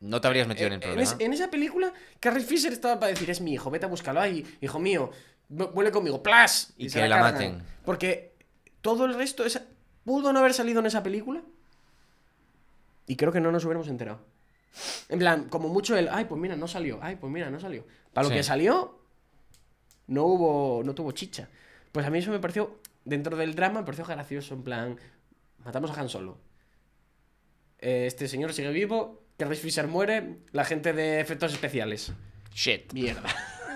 No 0.00 0.20
te 0.20 0.26
habrías 0.28 0.48
metido 0.48 0.66
en 0.68 0.72
el 0.74 0.76
en, 0.82 0.88
problema. 0.88 1.16
en 1.18 1.32
esa 1.32 1.50
película, 1.50 1.92
Carrie 2.20 2.42
Fisher 2.44 2.72
estaba 2.72 2.98
para 2.98 3.10
decir: 3.12 3.28
es 3.30 3.40
mi 3.40 3.52
hijo, 3.52 3.70
vete 3.70 3.84
a 3.86 3.88
buscarlo 3.88 4.20
ahí, 4.20 4.44
hijo 4.60 4.78
mío, 4.78 5.10
vu- 5.50 5.70
vuelve 5.72 5.92
conmigo, 5.92 6.22
¡plas! 6.22 6.72
Y 6.78 6.88
que 6.90 7.06
la 7.06 7.18
cargan. 7.20 7.32
maten. 7.34 7.62
Porque 7.84 8.34
todo 8.80 9.04
el 9.04 9.14
resto, 9.14 9.44
esa... 9.44 9.62
pudo 10.04 10.32
no 10.32 10.38
haber 10.38 10.54
salido 10.54 10.80
en 10.80 10.86
esa 10.86 11.02
película. 11.02 11.42
Y 13.06 13.16
creo 13.16 13.30
que 13.32 13.40
no 13.40 13.52
nos 13.52 13.64
hubiéramos 13.64 13.88
enterado. 13.88 14.20
En 15.08 15.18
plan, 15.18 15.48
como 15.48 15.68
mucho 15.68 15.96
el, 15.96 16.08
ay, 16.08 16.24
pues 16.26 16.40
mira, 16.40 16.56
no 16.56 16.68
salió, 16.68 16.98
ay, 17.02 17.16
pues 17.16 17.30
mira, 17.32 17.50
no 17.50 17.58
salió. 17.60 17.84
Para 18.12 18.24
lo 18.24 18.30
Sí. 18.30 18.36
que 18.36 18.42
salió, 18.44 19.00
no 20.06 20.24
hubo, 20.24 20.82
no 20.84 20.94
tuvo 20.94 21.10
chicha. 21.12 21.48
Pues 21.92 22.06
a 22.06 22.10
mí 22.10 22.18
eso 22.20 22.30
me 22.30 22.38
pareció, 22.38 22.78
dentro 23.04 23.36
del 23.36 23.54
drama, 23.54 23.80
me 23.80 23.84
pareció 23.84 24.04
gracioso, 24.06 24.54
en 24.54 24.62
plan, 24.62 24.96
matamos 25.64 25.90
a 25.90 26.00
Han 26.00 26.08
Solo. 26.08 26.38
Eh, 27.80 28.06
Este 28.06 28.28
señor 28.28 28.52
sigue 28.52 28.70
vivo, 28.70 29.22
Carrie 29.40 29.56
Fisher 29.56 29.86
muere, 29.86 30.36
la 30.52 30.64
gente 30.64 30.92
de 30.92 31.18
efectos 31.20 31.52
especiales. 31.52 32.12
Shit. 32.54 32.92
Mierda. 32.92 33.22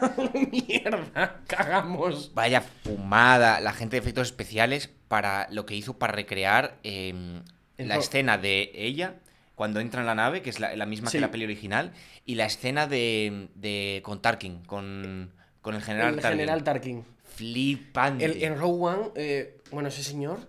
Mierda, 0.51 1.41
cagamos. 1.47 2.33
Vaya 2.35 2.61
fumada 2.61 3.61
la 3.61 3.73
gente 3.73 3.97
de 3.97 4.01
efectos 4.03 4.29
especiales 4.29 4.91
para 5.09 5.49
lo 5.51 5.65
que 5.67 5.75
hizo 5.75 5.99
para 5.99 6.13
recrear 6.13 6.77
em, 6.83 7.43
la 7.79 7.97
escena 7.97 8.37
de 8.39 8.71
ella 8.75 9.15
cuando 9.55 9.81
entra 9.81 10.01
en 10.01 10.07
la 10.07 10.15
nave, 10.15 10.43
que 10.43 10.51
es 10.51 10.61
la, 10.61 10.75
la 10.77 10.85
misma 10.85 11.09
Sí. 11.11 11.17
que 11.17 11.21
la 11.23 11.31
peli 11.31 11.45
original, 11.45 11.93
y 12.27 12.35
la 12.35 12.45
escena 12.45 12.87
de, 12.87 13.49
de 13.55 14.01
con 14.05 14.21
Tarkin, 14.21 14.65
con, 14.65 15.33
con 15.63 15.75
el 15.77 15.83
general 15.83 16.15
el 16.15 16.21
Tarkin. 16.21 16.39
general 16.41 16.65
Tarkin. 16.65 17.05
Flipante. 17.37 18.25
El- 18.25 18.43
en 18.43 18.59
Rogue 18.59 18.85
One, 18.85 19.11
eh, 19.15 19.59
bueno, 19.71 19.89
ese 19.89 20.03
señor, 20.03 20.41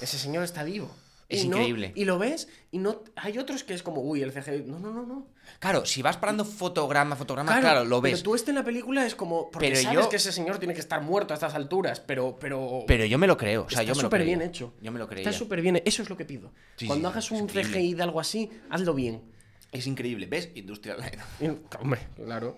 ese 0.00 0.18
señor 0.18 0.44
está 0.44 0.62
vivo. 0.62 0.94
Es 1.28 1.44
y 1.44 1.48
no- 1.48 1.56
increíble. 1.56 1.92
y 1.94 2.04
lo 2.04 2.18
ves 2.18 2.48
y 2.70 2.78
no. 2.78 3.02
Hay 3.16 3.38
otros 3.38 3.64
que 3.64 3.72
es 3.74 3.82
como, 3.82 4.02
uy, 4.02 4.20
el 4.22 4.32
CGI. 4.32 4.64
No, 4.66 4.78
no, 4.78 4.92
no, 4.92 5.06
no. 5.06 5.26
Claro, 5.58 5.86
si 5.86 6.02
vas 6.02 6.16
parando 6.18 6.44
fotograma, 6.44 7.16
fotograma, 7.16 7.58
claro, 7.60 7.84
lo 7.84 8.00
ves. 8.00 8.12
Pero 8.14 8.22
tú 8.22 8.34
este 8.34 8.50
en 8.50 8.56
la 8.56 8.64
película 8.64 9.06
es 9.06 9.14
como. 9.14 9.50
Porque 9.50 9.68
Pero 9.68 9.80
sabes 9.80 10.02
yo- 10.04 10.08
que 10.10 10.16
ese 10.16 10.32
señor 10.32 10.58
tiene 10.58 10.74
que 10.74 10.80
estar 10.80 11.00
muerto 11.02 11.32
a 11.32 11.36
estas 11.36 11.54
alturas, 11.54 12.00
pero. 12.00 12.36
Pero, 12.38 12.84
Pero 12.86 13.04
yo 13.06 13.16
me 13.18 13.26
lo 13.26 13.36
creo, 13.38 13.62
o 13.64 13.70
sea, 13.70 13.80
está 13.80 13.84
yo 13.84 13.94
me 13.96 14.02
lo 14.02 14.06
súper 14.08 14.24
bien 14.24 14.42
hecho. 14.42 14.74
Yo 14.82 14.92
me 14.92 14.98
lo 14.98 15.08
creía. 15.08 15.28
Está 15.28 15.36
súper 15.38 15.60
bien. 15.62 15.80
Eso 15.84 16.02
es 16.02 16.10
lo 16.10 16.16
que 16.16 16.24
pido. 16.26 16.52
Sí, 16.76 16.86
Cuando 16.86 17.08
sí, 17.08 17.12
hagas 17.12 17.30
un. 17.30 17.48
CGI 17.48 17.94
de 17.94 18.02
algo 18.02 18.20
así, 18.20 18.50
hazlo 18.70 18.92
bien. 18.94 19.22
Es 19.72 19.86
increíble, 19.86 20.26
¿ves? 20.26 20.50
Industrial 20.54 20.98
Hombre, 21.80 22.00
claro. 22.16 22.56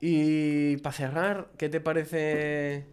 Y 0.00 0.76
para 0.78 0.92
cerrar, 0.96 1.50
¿qué 1.58 1.68
te 1.68 1.80
parece? 1.80 2.86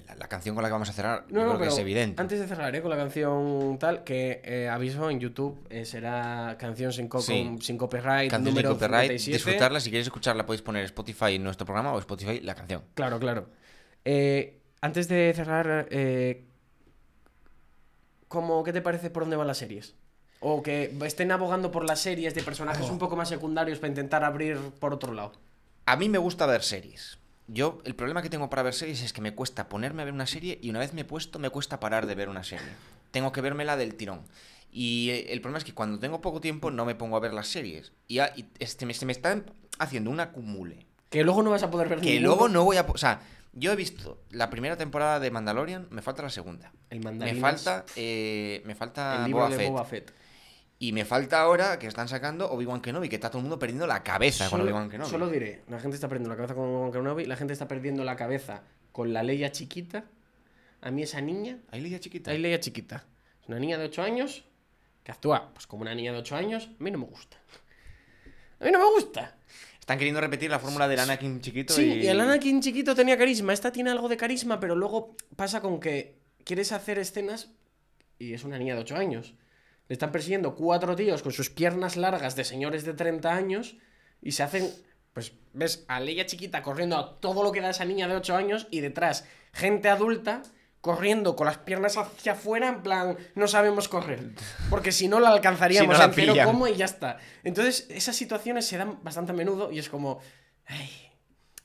La, 0.00 0.14
la 0.14 0.28
canción 0.28 0.54
con 0.54 0.62
la 0.62 0.68
que 0.68 0.72
vamos 0.72 0.88
a 0.88 0.92
cerrar, 0.92 1.24
No, 1.28 1.40
yo 1.40 1.40
no, 1.40 1.42
creo 1.50 1.58
pero 1.58 1.70
que 1.70 1.74
es 1.74 1.78
evidente. 1.78 2.20
antes 2.20 2.40
de 2.40 2.46
cerrar 2.46 2.74
¿eh? 2.74 2.80
con 2.82 2.90
la 2.90 2.96
canción 2.96 3.78
tal, 3.78 4.02
que 4.04 4.40
eh, 4.44 4.68
aviso 4.68 5.10
en 5.10 5.20
YouTube, 5.20 5.66
eh, 5.70 5.84
será 5.84 6.56
canción 6.58 6.92
sin, 6.92 7.08
co- 7.08 7.20
Sí. 7.20 7.56
sin 7.60 7.76
copyright, 7.78 8.30
Canción 8.30 8.54
sin 8.56 8.64
copyright, 8.66 9.10
57. 9.18 9.32
disfrutarla. 9.36 9.80
Si 9.80 9.90
queréis 9.90 10.06
escucharla, 10.06 10.46
podéis 10.46 10.62
poner 10.62 10.84
Spotify 10.84 11.34
en 11.36 11.44
nuestro 11.44 11.66
programa 11.66 11.92
o 11.92 11.98
Spotify 11.98 12.40
la 12.40 12.54
canción. 12.54 12.82
Claro, 12.94 13.18
claro. 13.18 13.48
Antes 14.80 15.06
de 15.08 15.32
cerrar, 15.36 15.88
¿cómo, 18.28 18.64
¿qué 18.64 18.72
te 18.72 18.80
parece 18.82 19.10
por 19.10 19.22
dónde 19.24 19.36
van 19.36 19.46
las 19.46 19.58
series? 19.58 19.94
O 20.40 20.62
que 20.62 20.92
estén 21.04 21.30
abogando 21.30 21.70
por 21.70 21.84
las 21.84 22.00
series 22.00 22.34
de 22.34 22.42
personajes 22.42 22.88
Oh. 22.88 22.92
un 22.92 22.98
poco 22.98 23.14
más 23.14 23.28
secundarios 23.28 23.78
para 23.78 23.88
intentar 23.88 24.24
abrir 24.24 24.58
por 24.80 24.92
otro 24.92 25.12
lado. 25.12 25.32
A 25.86 25.96
mí 25.96 26.08
me 26.08 26.18
gusta 26.18 26.46
ver 26.46 26.62
series. 26.62 27.18
Yo, 27.48 27.80
el 27.84 27.94
problema 27.94 28.22
que 28.22 28.30
tengo 28.30 28.48
para 28.48 28.62
ver 28.62 28.72
series 28.74 29.02
es 29.02 29.12
que 29.12 29.20
me 29.20 29.34
cuesta 29.34 29.68
ponerme 29.68 30.02
a 30.02 30.04
ver 30.04 30.14
una 30.14 30.26
serie 30.26 30.58
y 30.62 30.70
una 30.70 30.78
vez 30.78 30.94
me 30.94 31.02
he 31.02 31.04
puesto, 31.04 31.38
me 31.38 31.50
cuesta 31.50 31.80
parar 31.80 32.06
de 32.06 32.14
ver 32.14 32.28
una 32.28 32.44
serie. 32.44 32.66
Tengo 33.10 33.32
que 33.32 33.40
vérmela 33.40 33.76
del 33.76 33.94
tirón. 33.94 34.22
Y 34.70 35.10
eh, 35.10 35.32
el 35.32 35.40
problema 35.42 35.58
es 35.58 35.64
que 35.64 35.74
cuando 35.74 35.98
tengo 35.98 36.20
poco 36.22 36.40
tiempo 36.40 36.70
no 36.70 36.84
me 36.86 36.94
pongo 36.94 37.16
a 37.16 37.20
ver 37.20 37.34
las 37.34 37.48
series. 37.48 37.92
Y, 38.08 38.20
a- 38.20 38.32
y 38.36 38.46
este, 38.58 38.86
me- 38.86 38.94
se 38.94 39.04
me 39.04 39.12
está 39.12 39.42
haciendo 39.78 40.10
un 40.10 40.20
acumule. 40.20 40.86
Que 41.10 41.24
luego 41.24 41.42
no 41.42 41.50
vas 41.50 41.62
a 41.62 41.70
poder 41.70 41.88
ver 41.88 42.00
Que 42.00 42.12
ninguno. 42.12 42.26
luego 42.28 42.48
no 42.48 42.64
voy 42.64 42.78
a... 42.78 42.86
O 42.88 42.96
sea, 42.96 43.20
yo 43.52 43.70
he 43.72 43.76
visto 43.76 44.22
la 44.30 44.48
primera 44.48 44.78
temporada 44.78 45.20
de 45.20 45.30
Mandalorian, 45.30 45.88
me 45.90 46.00
falta 46.00 46.22
la 46.22 46.30
segunda. 46.30 46.72
El 46.88 47.00
Me 47.00 47.04
Mandarinas, 47.06 47.40
falta, 47.64 47.84
eh, 47.96 48.62
me 48.64 48.74
falta 48.74 49.16
el 49.18 49.24
libro 49.26 49.40
Boba 49.42 49.50
de 49.50 49.56
Fett. 49.56 49.68
Boba 49.70 49.84
Fett. 49.84 50.14
Y 50.82 50.90
me 50.90 51.04
falta 51.04 51.40
ahora 51.40 51.78
que 51.78 51.86
están 51.86 52.08
sacando 52.08 52.50
Obi-Wan 52.50 52.80
Kenobi, 52.80 53.08
que 53.08 53.14
está 53.14 53.30
todo 53.30 53.38
el 53.38 53.44
mundo 53.44 53.56
perdiendo 53.56 53.86
la 53.86 54.02
cabeza 54.02 54.50
con 54.50 54.62
Obi-Wan 54.62 54.90
Kenobi. 54.90 55.08
Solo 55.08 55.30
diré, 55.30 55.62
la 55.68 55.78
gente 55.78 55.94
está 55.94 56.08
perdiendo 56.08 56.28
la 56.28 56.34
cabeza 56.34 56.56
con 56.56 56.64
Obi-Wan 56.64 56.90
Kenobi, 56.90 57.24
la 57.24 57.36
gente 57.36 57.52
está 57.52 57.68
perdiendo 57.68 58.02
la 58.02 58.16
cabeza 58.16 58.64
con 58.90 59.12
la 59.12 59.22
Leia 59.22 59.52
chiquita. 59.52 60.06
A 60.80 60.90
mí 60.90 61.04
esa 61.04 61.20
niña, 61.20 61.58
Ahí 61.70 61.82
leía 61.82 62.00
chiquita. 62.00 62.32
hay 62.32 62.38
Leia 62.38 62.58
chiquita. 62.58 63.04
Es 63.40 63.48
una 63.48 63.60
niña 63.60 63.78
de 63.78 63.84
8 63.84 64.02
años 64.02 64.44
que 65.04 65.12
actúa 65.12 65.54
pues 65.54 65.68
como 65.68 65.82
una 65.82 65.94
niña 65.94 66.10
de 66.10 66.18
8 66.18 66.34
años. 66.34 66.68
A 66.80 66.82
mí 66.82 66.90
no 66.90 66.98
me 66.98 67.04
gusta. 67.04 67.36
A 68.58 68.64
mí 68.64 68.72
no 68.72 68.80
me 68.80 68.86
gusta. 68.86 69.36
Están 69.78 69.98
queriendo 69.98 70.20
repetir 70.20 70.50
la 70.50 70.58
fórmula 70.58 70.88
del 70.88 70.98
Anakin 70.98 71.40
chiquito 71.40 71.74
Sí, 71.74 71.84
y... 71.84 72.02
y 72.02 72.06
el 72.08 72.18
Anakin 72.20 72.60
chiquito 72.60 72.96
tenía 72.96 73.16
carisma. 73.16 73.52
Esta 73.52 73.70
tiene 73.70 73.90
algo 73.90 74.08
de 74.08 74.16
carisma, 74.16 74.58
pero 74.58 74.74
luego 74.74 75.14
pasa 75.36 75.60
con 75.60 75.78
que 75.78 76.16
quieres 76.42 76.72
hacer 76.72 76.98
escenas 76.98 77.52
y 78.18 78.34
es 78.34 78.42
una 78.42 78.58
niña 78.58 78.74
de 78.74 78.80
8 78.80 78.96
años. 78.96 79.36
Le 79.92 79.94
están 79.94 80.10
persiguiendo 80.10 80.54
cuatro 80.54 80.96
tíos 80.96 81.22
con 81.22 81.32
sus 81.32 81.50
piernas 81.50 81.98
largas 81.98 82.34
de 82.34 82.44
señores 82.44 82.86
de 82.86 82.94
30 82.94 83.30
años 83.30 83.76
y 84.22 84.32
se 84.32 84.42
hacen. 84.42 84.70
Pues 85.12 85.34
ves 85.52 85.84
a 85.86 86.00
Leia 86.00 86.24
chiquita 86.24 86.62
corriendo 86.62 86.96
a 86.96 87.20
todo 87.20 87.42
lo 87.42 87.52
que 87.52 87.60
da 87.60 87.68
esa 87.68 87.84
niña 87.84 88.08
de 88.08 88.14
8 88.16 88.34
años 88.34 88.68
y 88.70 88.80
detrás 88.80 89.26
gente 89.52 89.90
adulta 89.90 90.40
corriendo 90.80 91.36
con 91.36 91.46
las 91.46 91.58
piernas 91.58 91.98
hacia 91.98 92.32
afuera 92.32 92.68
en 92.70 92.82
plan 92.82 93.18
no 93.34 93.46
sabemos 93.48 93.86
correr 93.88 94.30
porque 94.70 94.92
si 94.92 95.08
no 95.08 95.20
la 95.20 95.28
alcanzaríamos 95.28 95.94
Si 95.94 96.00
no 96.02 96.08
la 96.08 96.14
pillan. 96.14 96.46
como 96.46 96.66
y 96.68 96.74
ya 96.74 96.86
está 96.86 97.18
entonces 97.44 97.86
esas 97.90 98.16
situaciones 98.16 98.66
se 98.66 98.78
dan 98.78 98.98
bastante 99.04 99.32
a 99.32 99.34
menudo 99.34 99.70
y 99.70 99.78
es 99.78 99.90
como 99.90 100.20
ay, 100.64 100.88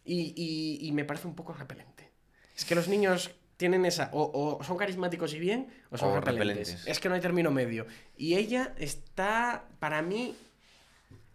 y, 0.04 0.34
y- 0.36 0.86
y 0.86 0.92
me 0.92 1.06
parece 1.06 1.28
un 1.28 1.36
poco 1.36 1.54
repelente. 1.54 2.12
Es 2.58 2.66
que 2.66 2.76
los 2.76 2.90
niños 2.90 3.32
tienen 3.58 3.86
esa. 3.86 4.10
O, 4.14 4.58
o 4.60 4.64
son 4.64 4.78
carismáticos 4.78 5.34
y 5.34 5.40
bien, 5.40 5.68
o 5.92 5.98
son 5.98 6.12
O 6.12 6.16
repelentes. 6.16 6.48
repelentes. 6.58 6.88
Es 6.88 7.00
que 7.00 7.10
no 7.10 7.16
hay 7.16 7.22
término 7.22 7.52
medio. 7.52 7.86
Y 8.16 8.36
ella 8.36 8.74
está, 8.78 9.66
para 9.80 10.02
mí, 10.02 10.36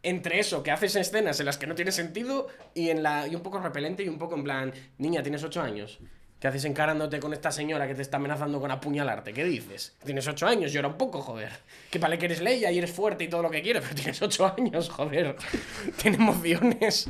entre 0.03 0.41
eso, 0.41 0.63
que 0.63 0.71
haces 0.71 0.97
escenas 0.97 1.39
en 1.41 1.47
las 1.47 1.59
que 1.59 1.67
no 1.67 1.75
tiene 1.75 1.93
sentido 1.93 2.49
y, 2.75 2.91
en 2.91 3.03
la, 3.03 3.27
y 3.29 3.35
un 3.35 3.43
poco 3.43 3.61
repelente 3.61 4.03
y 4.03 4.09
un 4.09 4.19
poco 4.19 4.35
en 4.37 4.45
plan, 4.45 4.73
niña, 4.99 5.23
tienes 5.23 5.43
8 5.45 5.61
años. 5.61 5.99
¿Qué 6.41 6.49
haces 6.49 6.65
encarándote 6.65 7.21
con 7.21 7.33
esta 7.33 7.53
señora 7.53 7.87
que 7.87 7.95
te 7.95 8.03
está 8.03 8.17
amenazando 8.17 8.61
con 8.61 8.69
apuñalarte? 8.73 9.33
¿Qué 9.33 9.45
dices? 9.45 9.95
Tienes 10.05 10.27
8 10.27 10.45
años, 10.49 10.73
llora 10.73 10.89
un 10.89 10.99
poco, 10.99 11.21
joder. 11.23 11.53
Que 11.89 12.01
vale 12.01 12.19
que 12.19 12.25
eres 12.25 12.41
Leia 12.41 12.73
y 12.73 12.79
eres 12.79 12.91
fuerte 12.91 13.23
y 13.23 13.29
todo 13.29 13.43
lo 13.43 13.51
que 13.51 13.63
quieres, 13.63 13.83
pero 13.83 13.95
tienes 13.95 14.21
8 14.21 14.55
años, 14.59 14.89
joder. 14.89 15.37
Tiene 16.03 16.17
emociones. 16.17 17.09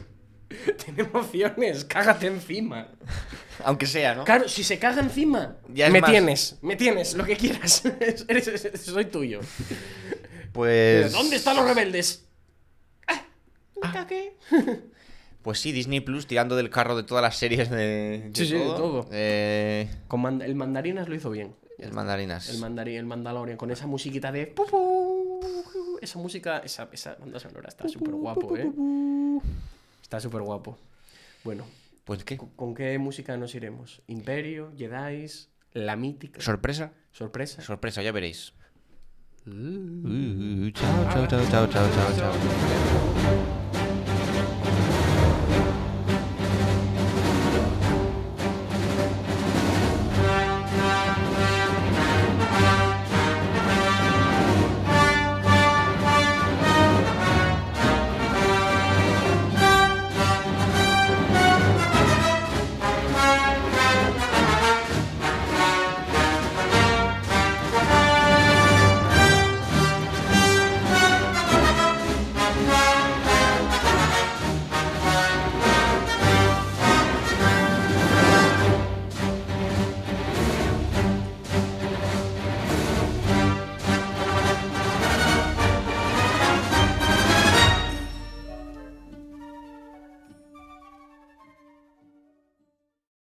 Tiene 0.85 1.03
emociones, 1.03 1.85
cágate 1.85 2.27
encima. 2.27 2.89
Aunque 3.65 3.87
sea, 3.87 4.15
¿no? 4.15 4.25
Claro, 4.25 4.49
si 4.49 4.65
se 4.65 4.79
caga 4.79 5.01
encima, 5.03 5.57
Ya 5.73 5.89
me 5.91 6.01
más. 6.01 6.11
tienes, 6.11 6.59
me 6.63 6.77
tienes, 6.77 7.15
lo 7.15 7.25
que 7.25 7.37
quieras. 7.37 7.83
Eres- 8.29 8.81
soy 8.83 9.05
tuyo. 9.07 9.41
Pues... 10.53 11.13
¿Dónde 11.13 11.37
están 11.37 11.57
los 11.57 11.67
rebeldes? 11.67 12.25
Ah, 13.07 13.23
me 13.83 13.93
cagué. 13.93 14.37
Pues 15.43 15.59
sí, 15.59 15.73
Disney 15.73 15.99
Plus 15.99 16.29
tirando 16.29 16.55
del 16.55 16.71
carro 16.71 16.95
de 16.97 17.03
todas 17.03 17.21
las 17.21 17.37
series 17.37 17.69
de... 17.69 18.31
Sí, 18.33 18.47
sí, 18.47 18.53
de 18.55 18.61
todo. 18.61 19.09
Eh, 19.11 19.91
Con 20.07 20.23
mand- 20.23 20.45
el 20.45 20.55
mandarinas 20.55 21.09
lo 21.09 21.17
hizo 21.17 21.31
bien. 21.31 21.57
El 21.81 21.93
mandarinas. 21.93 22.49
El 22.49 22.59
mandarín, 22.59 22.95
el 22.99 23.07
Mandalorian, 23.07 23.57
con 23.59 23.73
esa 23.73 23.89
musiquita 23.89 24.31
de. 24.31 24.55
Esa 26.01 26.21
música, 26.21 26.59
esa, 26.59 26.89
esa 26.93 27.17
banda 27.19 27.41
sonora 27.41 27.69
está 27.69 27.89
súper 27.89 28.15
guapo, 28.15 28.57
¿eh? 28.57 28.71
Está 30.13 30.21
súper 30.21 30.43
guapo. 30.43 30.77
Bueno, 31.43 31.65
Pues 32.05 32.23
qué. 32.23 32.37
¿con- 32.37 32.51
¿con 32.51 32.75
qué 32.75 32.99
música 32.99 33.35
nos 33.39 33.55
iremos? 33.55 34.03
Imperio, 34.09 34.71
Jedi, 34.77 35.25
la 35.73 35.97
mítica. 35.97 36.39
¿Sorpresa? 36.43 36.93
Sorpresa. 37.13 37.63
Sorpresa, 37.63 38.03
ya 38.03 38.13
veréis. 38.13 38.53
chao, 39.47 39.55
chao, 41.15 41.27
chao, 41.27 41.47
chao, 41.51 41.67
chao, 41.67 41.89
chao, 41.91 42.13
chao. 42.15 43.12